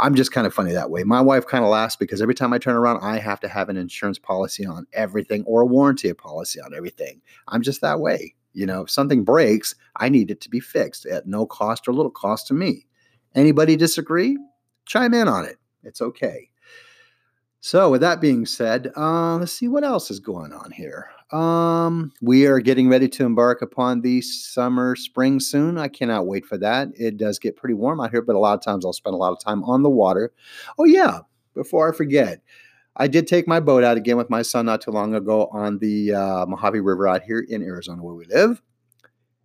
I'm 0.00 0.14
just 0.14 0.32
kind 0.32 0.46
of 0.46 0.54
funny 0.54 0.72
that 0.72 0.90
way. 0.90 1.04
My 1.04 1.20
wife 1.20 1.46
kind 1.46 1.64
of 1.64 1.70
laughs 1.70 1.96
because 1.96 2.20
every 2.20 2.34
time 2.34 2.52
i 2.52 2.58
turn 2.58 2.76
around 2.76 3.00
i 3.02 3.18
have 3.18 3.40
to 3.40 3.48
have 3.48 3.68
an 3.68 3.76
insurance 3.76 4.18
policy 4.18 4.66
on 4.66 4.86
everything 4.92 5.44
or 5.44 5.62
a 5.62 5.66
warranty 5.66 6.12
policy 6.12 6.60
on 6.60 6.74
everything. 6.74 7.20
I'm 7.48 7.62
just 7.62 7.80
that 7.80 8.00
way. 8.00 8.34
You 8.54 8.66
know 8.66 8.82
if 8.82 8.90
something 8.90 9.24
breaks 9.24 9.74
i 9.96 10.10
need 10.10 10.30
it 10.30 10.42
to 10.42 10.50
be 10.50 10.60
fixed 10.60 11.06
at 11.06 11.26
no 11.26 11.46
cost 11.46 11.88
or 11.88 11.94
little 11.94 12.10
cost 12.10 12.46
to 12.48 12.54
me 12.54 12.86
Anybody 13.34 13.76
disagree? 13.76 14.38
Chime 14.86 15.14
in 15.14 15.28
on 15.28 15.44
it. 15.44 15.56
It's 15.82 16.00
okay. 16.00 16.50
So, 17.64 17.90
with 17.90 18.00
that 18.00 18.20
being 18.20 18.44
said, 18.44 18.90
uh, 18.96 19.36
let's 19.36 19.52
see 19.52 19.68
what 19.68 19.84
else 19.84 20.10
is 20.10 20.18
going 20.18 20.52
on 20.52 20.72
here. 20.72 21.10
Um, 21.30 22.12
we 22.20 22.44
are 22.46 22.58
getting 22.58 22.88
ready 22.88 23.08
to 23.10 23.24
embark 23.24 23.62
upon 23.62 24.00
the 24.00 24.20
summer, 24.20 24.96
spring 24.96 25.38
soon. 25.38 25.78
I 25.78 25.86
cannot 25.86 26.26
wait 26.26 26.44
for 26.44 26.58
that. 26.58 26.88
It 26.98 27.16
does 27.16 27.38
get 27.38 27.56
pretty 27.56 27.74
warm 27.74 28.00
out 28.00 28.10
here, 28.10 28.20
but 28.20 28.34
a 28.34 28.40
lot 28.40 28.54
of 28.54 28.64
times 28.64 28.84
I'll 28.84 28.92
spend 28.92 29.14
a 29.14 29.18
lot 29.18 29.32
of 29.32 29.38
time 29.38 29.62
on 29.62 29.84
the 29.84 29.90
water. 29.90 30.32
Oh, 30.76 30.84
yeah, 30.84 31.20
before 31.54 31.88
I 31.88 31.96
forget, 31.96 32.42
I 32.96 33.06
did 33.06 33.28
take 33.28 33.46
my 33.46 33.60
boat 33.60 33.84
out 33.84 33.96
again 33.96 34.16
with 34.16 34.28
my 34.28 34.42
son 34.42 34.66
not 34.66 34.80
too 34.80 34.90
long 34.90 35.14
ago 35.14 35.46
on 35.52 35.78
the 35.78 36.14
uh, 36.14 36.46
Mojave 36.46 36.80
River 36.80 37.06
out 37.06 37.22
here 37.22 37.46
in 37.48 37.62
Arizona 37.62 38.02
where 38.02 38.14
we 38.14 38.26
live. 38.26 38.60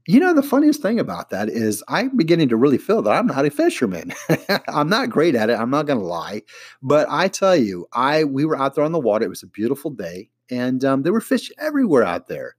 You 0.09 0.21
know, 0.21 0.33
the 0.33 0.41
funniest 0.41 0.81
thing 0.81 1.01
about 1.01 1.31
that 1.31 1.49
is 1.49 1.83
I'm 1.89 2.15
beginning 2.15 2.47
to 2.49 2.55
really 2.55 2.77
feel 2.77 3.01
that 3.01 3.11
I'm 3.11 3.27
not 3.27 3.45
a 3.45 3.51
fisherman. 3.51 4.13
I'm 4.69 4.87
not 4.87 5.09
great 5.09 5.35
at 5.35 5.49
it. 5.49 5.59
I'm 5.59 5.69
not 5.69 5.85
going 5.85 5.99
to 5.99 6.05
lie, 6.05 6.43
but 6.81 7.07
I 7.09 7.27
tell 7.27 7.57
you, 7.57 7.87
I 7.91 8.23
we 8.23 8.45
were 8.45 8.57
out 8.57 8.75
there 8.75 8.85
on 8.85 8.93
the 8.93 8.99
water. 8.99 9.25
It 9.25 9.29
was 9.29 9.43
a 9.43 9.47
beautiful 9.47 9.91
day, 9.91 10.29
and 10.49 10.85
um, 10.85 11.03
there 11.03 11.11
were 11.11 11.19
fish 11.19 11.51
everywhere 11.59 12.05
out 12.05 12.27
there. 12.27 12.55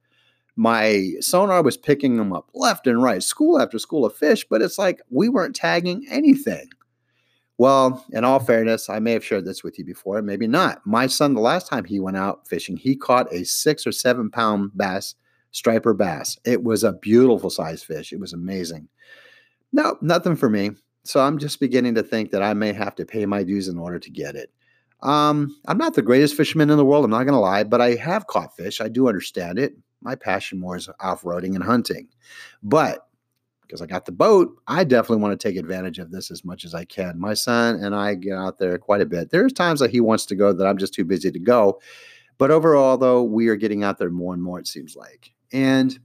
My 0.55 1.13
sonar 1.21 1.63
was 1.63 1.75
picking 1.75 2.17
them 2.17 2.33
up 2.33 2.51
left 2.53 2.85
and 2.85 3.01
right, 3.01 3.23
school 3.23 3.59
after 3.59 3.79
school 3.79 4.05
of 4.05 4.15
fish, 4.15 4.45
but 4.47 4.61
it's 4.61 4.77
like 4.77 5.01
we 5.09 5.27
weren't 5.27 5.55
tagging 5.55 6.05
anything. 6.07 6.69
Well, 7.57 8.05
in 8.11 8.25
all 8.25 8.39
fairness, 8.39 8.89
I 8.89 8.99
may 8.99 9.13
have 9.13 9.25
shared 9.25 9.45
this 9.45 9.63
with 9.63 9.79
you 9.79 9.85
before, 9.85 10.21
maybe 10.21 10.45
not. 10.45 10.85
My 10.85 11.07
son, 11.07 11.33
the 11.33 11.41
last 11.41 11.67
time 11.67 11.85
he 11.85 11.99
went 11.99 12.15
out 12.15 12.47
fishing, 12.47 12.77
he 12.77 12.95
caught 12.95 13.33
a 13.33 13.43
six 13.43 13.87
or 13.87 13.91
seven 13.91 14.29
pound 14.29 14.71
bass 14.75 15.15
striper 15.51 15.93
bass. 15.93 16.37
It 16.45 16.63
was 16.63 16.83
a 16.83 16.93
beautiful 16.93 17.49
size 17.49 17.83
fish. 17.83 18.13
It 18.13 18.19
was 18.19 18.33
amazing. 18.33 18.87
No, 19.71 19.97
nothing 20.01 20.35
for 20.35 20.49
me. 20.49 20.71
So 21.03 21.19
I'm 21.19 21.37
just 21.37 21.59
beginning 21.59 21.95
to 21.95 22.03
think 22.03 22.31
that 22.31 22.43
I 22.43 22.53
may 22.53 22.73
have 22.73 22.95
to 22.95 23.05
pay 23.05 23.25
my 23.25 23.43
dues 23.43 23.67
in 23.67 23.77
order 23.77 23.99
to 23.99 24.11
get 24.11 24.35
it. 24.35 24.51
Um, 25.01 25.55
I'm 25.65 25.77
not 25.77 25.93
the 25.93 26.01
greatest 26.01 26.35
fisherman 26.35 26.69
in 26.69 26.77
the 26.77 26.85
world, 26.85 27.05
I'm 27.05 27.11
not 27.11 27.23
going 27.23 27.33
to 27.33 27.39
lie, 27.39 27.63
but 27.63 27.81
I 27.81 27.95
have 27.95 28.27
caught 28.27 28.55
fish. 28.55 28.81
I 28.81 28.89
do 28.89 29.07
understand 29.07 29.57
it. 29.57 29.73
My 30.01 30.15
passion 30.15 30.59
more 30.59 30.75
is 30.75 30.89
off 30.99 31.23
roading 31.23 31.55
and 31.55 31.63
hunting. 31.63 32.09
But 32.61 33.07
because 33.61 33.81
I 33.81 33.85
got 33.85 34.05
the 34.05 34.11
boat, 34.11 34.55
I 34.67 34.83
definitely 34.83 35.21
want 35.21 35.39
to 35.39 35.47
take 35.47 35.57
advantage 35.57 35.99
of 35.99 36.11
this 36.11 36.31
as 36.31 36.43
much 36.43 36.65
as 36.65 36.73
I 36.73 36.85
can. 36.85 37.19
My 37.19 37.33
son 37.33 37.75
and 37.75 37.95
I 37.95 38.15
get 38.15 38.33
out 38.33 38.57
there 38.57 38.77
quite 38.77 39.01
a 39.01 39.05
bit. 39.05 39.29
There's 39.29 39.53
times 39.53 39.79
that 39.79 39.91
he 39.91 40.01
wants 40.01 40.25
to 40.27 40.35
go 40.35 40.51
that 40.51 40.65
I'm 40.65 40.77
just 40.77 40.93
too 40.93 41.05
busy 41.05 41.31
to 41.31 41.39
go. 41.39 41.79
But 42.39 42.51
overall, 42.51 42.97
though, 42.97 43.21
we 43.21 43.47
are 43.49 43.55
getting 43.55 43.83
out 43.83 43.99
there 43.99 44.09
more 44.09 44.33
and 44.33 44.41
more, 44.41 44.59
it 44.59 44.67
seems 44.67 44.95
like. 44.95 45.33
And 45.51 45.97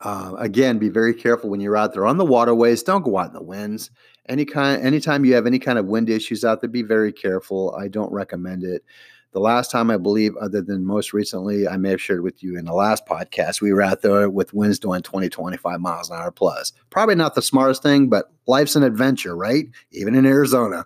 uh, 0.00 0.34
again, 0.38 0.78
be 0.78 0.88
very 0.88 1.14
careful 1.14 1.50
when 1.50 1.60
you're 1.60 1.76
out 1.76 1.92
there 1.92 2.06
on 2.06 2.16
the 2.16 2.24
waterways. 2.24 2.82
Don't 2.82 3.02
go 3.02 3.18
out 3.18 3.28
in 3.28 3.34
the 3.34 3.42
winds. 3.42 3.90
Any 4.28 4.44
kind, 4.44 4.82
anytime 4.82 5.24
you 5.24 5.34
have 5.34 5.46
any 5.46 5.58
kind 5.58 5.78
of 5.78 5.86
wind 5.86 6.08
issues 6.08 6.44
out 6.44 6.60
there, 6.60 6.70
be 6.70 6.82
very 6.82 7.12
careful. 7.12 7.74
I 7.78 7.88
don't 7.88 8.12
recommend 8.12 8.64
it. 8.64 8.84
The 9.32 9.40
last 9.40 9.70
time 9.70 9.90
I 9.90 9.96
believe, 9.96 10.36
other 10.36 10.60
than 10.60 10.84
most 10.84 11.12
recently, 11.12 11.68
I 11.68 11.76
may 11.76 11.90
have 11.90 12.00
shared 12.00 12.22
with 12.22 12.42
you 12.42 12.58
in 12.58 12.64
the 12.64 12.72
last 12.72 13.06
podcast, 13.06 13.60
we 13.60 13.72
were 13.72 13.82
out 13.82 14.02
there 14.02 14.28
with 14.28 14.52
winds 14.52 14.80
doing 14.80 15.02
20, 15.02 15.28
25 15.28 15.80
miles 15.80 16.10
an 16.10 16.16
hour 16.16 16.32
plus. 16.32 16.72
Probably 16.90 17.14
not 17.14 17.36
the 17.36 17.42
smartest 17.42 17.80
thing, 17.80 18.08
but 18.08 18.32
life's 18.48 18.74
an 18.74 18.82
adventure, 18.82 19.36
right? 19.36 19.66
Even 19.92 20.16
in 20.16 20.26
Arizona. 20.26 20.84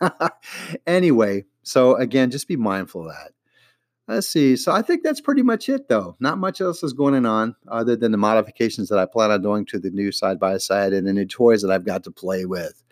anyway, 0.86 1.46
so 1.62 1.96
again, 1.96 2.30
just 2.30 2.48
be 2.48 2.56
mindful 2.56 3.08
of 3.08 3.14
that. 3.14 3.32
Let's 4.08 4.28
see. 4.28 4.54
So 4.56 4.70
I 4.70 4.82
think 4.82 5.02
that's 5.02 5.20
pretty 5.20 5.42
much 5.42 5.68
it, 5.68 5.88
though. 5.88 6.16
Not 6.20 6.38
much 6.38 6.60
else 6.60 6.82
is 6.84 6.92
going 6.92 7.26
on 7.26 7.56
other 7.66 7.96
than 7.96 8.12
the 8.12 8.18
modifications 8.18 8.88
that 8.88 8.98
I 8.98 9.06
plan 9.06 9.32
on 9.32 9.42
doing 9.42 9.66
to 9.66 9.80
the 9.80 9.90
new 9.90 10.12
side 10.12 10.38
by 10.38 10.58
side 10.58 10.92
and 10.92 11.06
the 11.06 11.12
new 11.12 11.24
toys 11.24 11.60
that 11.62 11.72
I've 11.72 11.84
got 11.84 12.04
to 12.04 12.12
play 12.12 12.44
with. 12.44 12.84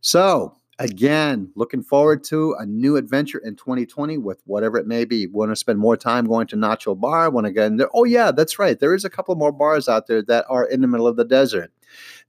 So 0.00 0.56
again, 0.78 1.50
looking 1.54 1.82
forward 1.82 2.24
to 2.24 2.54
a 2.58 2.64
new 2.64 2.96
adventure 2.96 3.38
in 3.38 3.56
2020 3.56 4.18
with 4.18 4.40
whatever 4.46 4.78
it 4.78 4.86
may 4.86 5.04
be. 5.04 5.26
Want 5.26 5.50
to 5.50 5.56
spend 5.56 5.78
more 5.78 5.98
time 5.98 6.26
going 6.26 6.46
to 6.48 6.56
Nacho 6.56 6.98
Bar? 6.98 7.30
Want 7.30 7.46
to 7.46 7.52
get 7.52 7.66
in 7.66 7.76
there? 7.76 7.90
Oh 7.94 8.04
yeah, 8.04 8.30
that's 8.30 8.58
right. 8.58 8.80
There 8.80 8.94
is 8.94 9.04
a 9.04 9.10
couple 9.10 9.34
more 9.36 9.52
bars 9.52 9.88
out 9.88 10.06
there 10.06 10.22
that 10.22 10.46
are 10.48 10.64
in 10.64 10.80
the 10.80 10.88
middle 10.88 11.06
of 11.06 11.16
the 11.16 11.24
desert. 11.24 11.72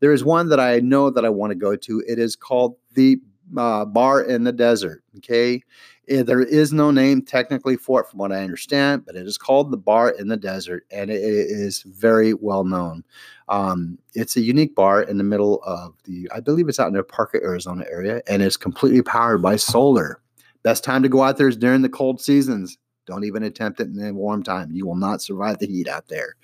There 0.02 0.12
is 0.12 0.26
one 0.26 0.50
that 0.50 0.60
I 0.60 0.80
know 0.80 1.10
that 1.10 1.26
I 1.26 1.30
want 1.30 1.52
to 1.52 1.56
go 1.56 1.76
to. 1.76 2.04
It 2.06 2.20
is 2.20 2.36
called 2.36 2.76
the 2.94 3.18
uh, 3.58 3.86
Bar 3.86 4.22
in 4.24 4.44
the 4.44 4.52
Desert. 4.52 5.04
Okay, 5.18 5.64
Eh, 6.08 6.24
there 6.24 6.42
is 6.42 6.72
no 6.72 6.92
name 6.92 7.22
technically 7.22 7.78
for 7.78 8.02
it, 8.02 8.08
from 8.08 8.20
what 8.20 8.32
I 8.32 8.44
understand, 8.44 9.06
but 9.06 9.16
it 9.16 9.26
is 9.26 9.38
called 9.38 9.72
the 9.72 9.78
Bar 9.78 10.12
in 10.12 10.28
the 10.28 10.38
Desert, 10.38 10.86
and 10.92 11.10
it 11.10 11.22
is 11.22 11.82
very 11.84 12.34
well 12.34 12.64
known. 12.64 13.04
Um, 13.50 13.98
it's 14.14 14.36
a 14.36 14.42
unique 14.42 14.76
bar 14.76 15.02
in 15.02 15.18
the 15.18 15.24
middle 15.24 15.62
of 15.64 15.96
the, 16.04 16.30
I 16.34 16.40
believe 16.40 16.70
it's 16.70 16.80
out 16.80 16.88
in 16.88 16.94
the 16.94 17.04
Parker, 17.04 17.42
Arizona 17.44 17.86
area, 17.90 18.22
and 18.28 18.42
it's 18.42 18.58
completely 18.58 19.02
powered 19.02 19.42
by 19.42 19.56
solar. 19.56 20.22
Best 20.64 20.84
time 20.84 21.04
to 21.04 21.10
go 21.10 21.24
out 21.24 21.38
there 21.38 21.48
is 21.48 21.58
during 21.58 21.82
the 21.82 21.90
cold 21.90 22.22
seasons. 22.22 22.78
Don't 23.06 23.24
even 23.24 23.44
attempt 23.44 23.80
it 23.80 23.88
in 23.88 23.96
the 23.96 24.14
warm 24.14 24.42
time. 24.42 24.72
You 24.72 24.88
will 24.88 24.96
not 24.96 25.22
survive 25.22 25.60
the 25.60 25.68
heat 25.68 25.88
out 25.88 26.08
there. 26.08 26.36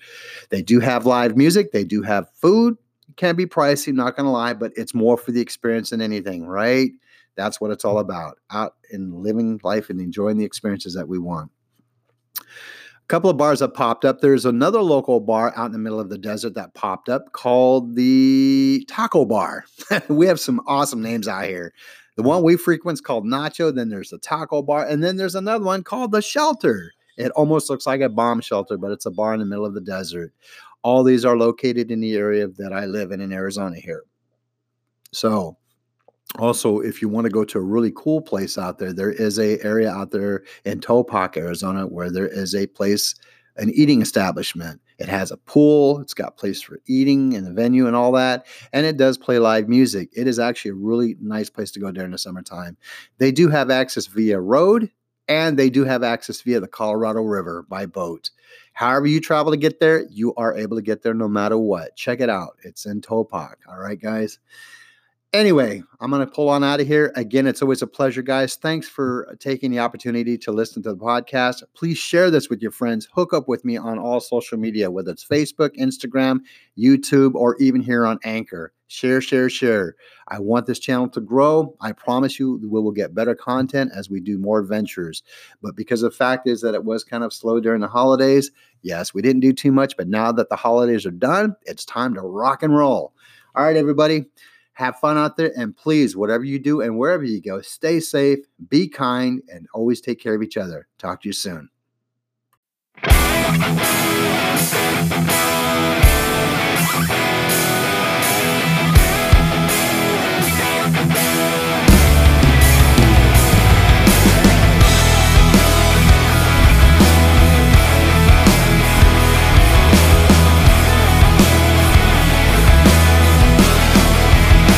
They 0.50 0.62
do 0.62 0.78
have 0.78 1.06
live 1.06 1.36
music, 1.36 1.72
they 1.72 1.84
do 1.84 2.02
have 2.02 2.30
food. 2.34 2.76
Can 3.16 3.36
be 3.36 3.46
pricey, 3.46 3.92
not 3.92 4.16
going 4.16 4.26
to 4.26 4.30
lie, 4.30 4.54
but 4.54 4.72
it's 4.76 4.94
more 4.94 5.16
for 5.16 5.32
the 5.32 5.40
experience 5.40 5.90
than 5.90 6.00
anything, 6.00 6.46
right? 6.46 6.90
That's 7.36 7.60
what 7.60 7.70
it's 7.70 7.84
all 7.84 7.96
mm. 7.96 8.00
about 8.00 8.38
out 8.50 8.74
and 8.90 9.14
living 9.22 9.60
life 9.62 9.90
and 9.90 10.00
enjoying 10.00 10.38
the 10.38 10.44
experiences 10.44 10.94
that 10.94 11.08
we 11.08 11.18
want. 11.18 11.50
A 12.38 13.08
couple 13.08 13.30
of 13.30 13.36
bars 13.36 13.60
have 13.60 13.74
popped 13.74 14.04
up. 14.04 14.20
There's 14.20 14.46
another 14.46 14.80
local 14.80 15.20
bar 15.20 15.52
out 15.56 15.66
in 15.66 15.72
the 15.72 15.78
middle 15.78 16.00
of 16.00 16.08
the 16.08 16.18
desert 16.18 16.54
that 16.54 16.74
popped 16.74 17.08
up 17.08 17.32
called 17.32 17.94
the 17.96 18.86
Taco 18.88 19.24
Bar. 19.24 19.64
we 20.08 20.26
have 20.26 20.40
some 20.40 20.60
awesome 20.66 21.02
names 21.02 21.28
out 21.28 21.44
here. 21.44 21.74
The 22.16 22.22
one 22.22 22.42
we 22.42 22.56
frequent 22.56 22.96
is 22.96 23.00
called 23.00 23.24
Nacho. 23.24 23.74
Then 23.74 23.88
there's 23.88 24.10
the 24.10 24.18
Taco 24.18 24.62
Bar. 24.62 24.86
And 24.86 25.02
then 25.02 25.16
there's 25.16 25.34
another 25.34 25.64
one 25.64 25.82
called 25.82 26.12
the 26.12 26.22
Shelter. 26.22 26.92
It 27.16 27.30
almost 27.32 27.68
looks 27.68 27.86
like 27.86 28.00
a 28.00 28.08
bomb 28.08 28.40
shelter, 28.40 28.78
but 28.78 28.90
it's 28.90 29.06
a 29.06 29.10
bar 29.10 29.34
in 29.34 29.40
the 29.40 29.46
middle 29.46 29.66
of 29.66 29.74
the 29.74 29.80
desert. 29.80 30.32
All 30.82 31.04
these 31.04 31.24
are 31.24 31.36
located 31.36 31.90
in 31.90 32.00
the 32.00 32.16
area 32.16 32.48
that 32.48 32.72
I 32.72 32.86
live 32.86 33.12
in 33.12 33.20
in 33.20 33.32
Arizona 33.32 33.76
here. 33.76 34.02
So 35.12 35.56
also 36.38 36.80
if 36.80 37.02
you 37.02 37.08
want 37.08 37.24
to 37.24 37.30
go 37.30 37.44
to 37.44 37.58
a 37.58 37.62
really 37.62 37.92
cool 37.94 38.20
place 38.20 38.56
out 38.56 38.78
there 38.78 38.92
there 38.92 39.10
is 39.10 39.38
a 39.38 39.62
area 39.64 39.90
out 39.90 40.10
there 40.10 40.44
in 40.64 40.80
Topock 40.80 41.36
arizona 41.36 41.86
where 41.86 42.10
there 42.10 42.28
is 42.28 42.54
a 42.54 42.66
place 42.68 43.14
an 43.56 43.68
eating 43.74 44.00
establishment. 44.00 44.80
It 44.98 45.08
has 45.08 45.30
a 45.30 45.36
pool 45.36 46.00
it's 46.00 46.14
got 46.14 46.38
place 46.38 46.62
for 46.62 46.78
eating 46.86 47.34
and 47.34 47.46
a 47.46 47.52
venue 47.52 47.86
and 47.86 47.94
all 47.94 48.12
that 48.12 48.46
and 48.72 48.86
it 48.86 48.96
does 48.96 49.18
play 49.18 49.38
live 49.38 49.68
music. 49.68 50.08
It 50.16 50.26
is 50.26 50.38
actually 50.38 50.70
a 50.70 50.74
really 50.74 51.16
nice 51.20 51.50
place 51.50 51.70
to 51.72 51.80
go 51.80 51.90
during 51.90 52.12
the 52.12 52.18
summertime. 52.18 52.76
They 53.18 53.32
do 53.32 53.48
have 53.48 53.70
access 53.70 54.06
via 54.06 54.40
road 54.40 54.90
and 55.28 55.58
they 55.58 55.70
do 55.70 55.84
have 55.84 56.02
access 56.02 56.40
via 56.40 56.60
the 56.60 56.68
colorado 56.68 57.20
river 57.20 57.64
by 57.68 57.86
boat 57.86 58.30
however 58.72 59.06
you 59.06 59.20
travel 59.20 59.52
to 59.52 59.58
get 59.58 59.80
there 59.80 60.04
you 60.10 60.34
are 60.36 60.56
able 60.56 60.76
to 60.76 60.82
get 60.82 61.02
there 61.02 61.14
no 61.14 61.28
matter 61.28 61.58
what 61.58 61.94
check 61.96 62.20
it 62.20 62.30
out 62.30 62.56
it's 62.64 62.86
in 62.86 63.00
Topock 63.00 63.56
all 63.68 63.78
right 63.78 64.00
guys 64.00 64.38
Anyway, 65.32 65.82
I'm 65.98 66.10
going 66.10 66.20
to 66.20 66.30
pull 66.30 66.50
on 66.50 66.62
out 66.62 66.80
of 66.80 66.86
here. 66.86 67.10
Again, 67.16 67.46
it's 67.46 67.62
always 67.62 67.80
a 67.80 67.86
pleasure, 67.86 68.20
guys. 68.20 68.56
Thanks 68.56 68.86
for 68.86 69.34
taking 69.40 69.70
the 69.70 69.78
opportunity 69.78 70.36
to 70.36 70.52
listen 70.52 70.82
to 70.82 70.90
the 70.90 70.98
podcast. 70.98 71.62
Please 71.74 71.96
share 71.96 72.30
this 72.30 72.50
with 72.50 72.60
your 72.60 72.70
friends. 72.70 73.08
Hook 73.14 73.32
up 73.32 73.48
with 73.48 73.64
me 73.64 73.78
on 73.78 73.98
all 73.98 74.20
social 74.20 74.58
media, 74.58 74.90
whether 74.90 75.10
it's 75.10 75.24
Facebook, 75.24 75.70
Instagram, 75.78 76.40
YouTube, 76.78 77.34
or 77.34 77.56
even 77.56 77.80
here 77.80 78.04
on 78.04 78.18
Anchor. 78.24 78.74
Share, 78.92 79.22
share, 79.22 79.48
share. 79.48 79.96
I 80.28 80.38
want 80.38 80.66
this 80.66 80.78
channel 80.78 81.08
to 81.08 81.20
grow. 81.22 81.74
I 81.80 81.92
promise 81.92 82.38
you 82.38 82.58
we 82.62 82.68
will 82.68 82.92
get 82.92 83.14
better 83.14 83.34
content 83.34 83.90
as 83.94 84.10
we 84.10 84.20
do 84.20 84.36
more 84.36 84.60
adventures. 84.60 85.22
But 85.62 85.76
because 85.76 86.02
the 86.02 86.10
fact 86.10 86.46
is 86.46 86.60
that 86.60 86.74
it 86.74 86.84
was 86.84 87.02
kind 87.02 87.24
of 87.24 87.32
slow 87.32 87.58
during 87.58 87.80
the 87.80 87.88
holidays, 87.88 88.50
yes, 88.82 89.14
we 89.14 89.22
didn't 89.22 89.40
do 89.40 89.54
too 89.54 89.72
much. 89.72 89.96
But 89.96 90.08
now 90.08 90.30
that 90.32 90.50
the 90.50 90.56
holidays 90.56 91.06
are 91.06 91.10
done, 91.10 91.56
it's 91.62 91.86
time 91.86 92.12
to 92.14 92.20
rock 92.20 92.62
and 92.62 92.76
roll. 92.76 93.14
All 93.54 93.64
right, 93.64 93.78
everybody. 93.78 94.26
Have 94.74 94.98
fun 94.98 95.16
out 95.16 95.38
there. 95.38 95.52
And 95.56 95.74
please, 95.74 96.14
whatever 96.14 96.44
you 96.44 96.58
do 96.58 96.82
and 96.82 96.98
wherever 96.98 97.24
you 97.24 97.40
go, 97.40 97.62
stay 97.62 97.98
safe, 97.98 98.40
be 98.68 98.88
kind, 98.88 99.40
and 99.48 99.68
always 99.72 100.02
take 100.02 100.20
care 100.20 100.34
of 100.34 100.42
each 100.42 100.58
other. 100.58 100.86
Talk 100.98 101.22
to 101.22 101.30
you 101.30 101.32
soon. 101.32 101.70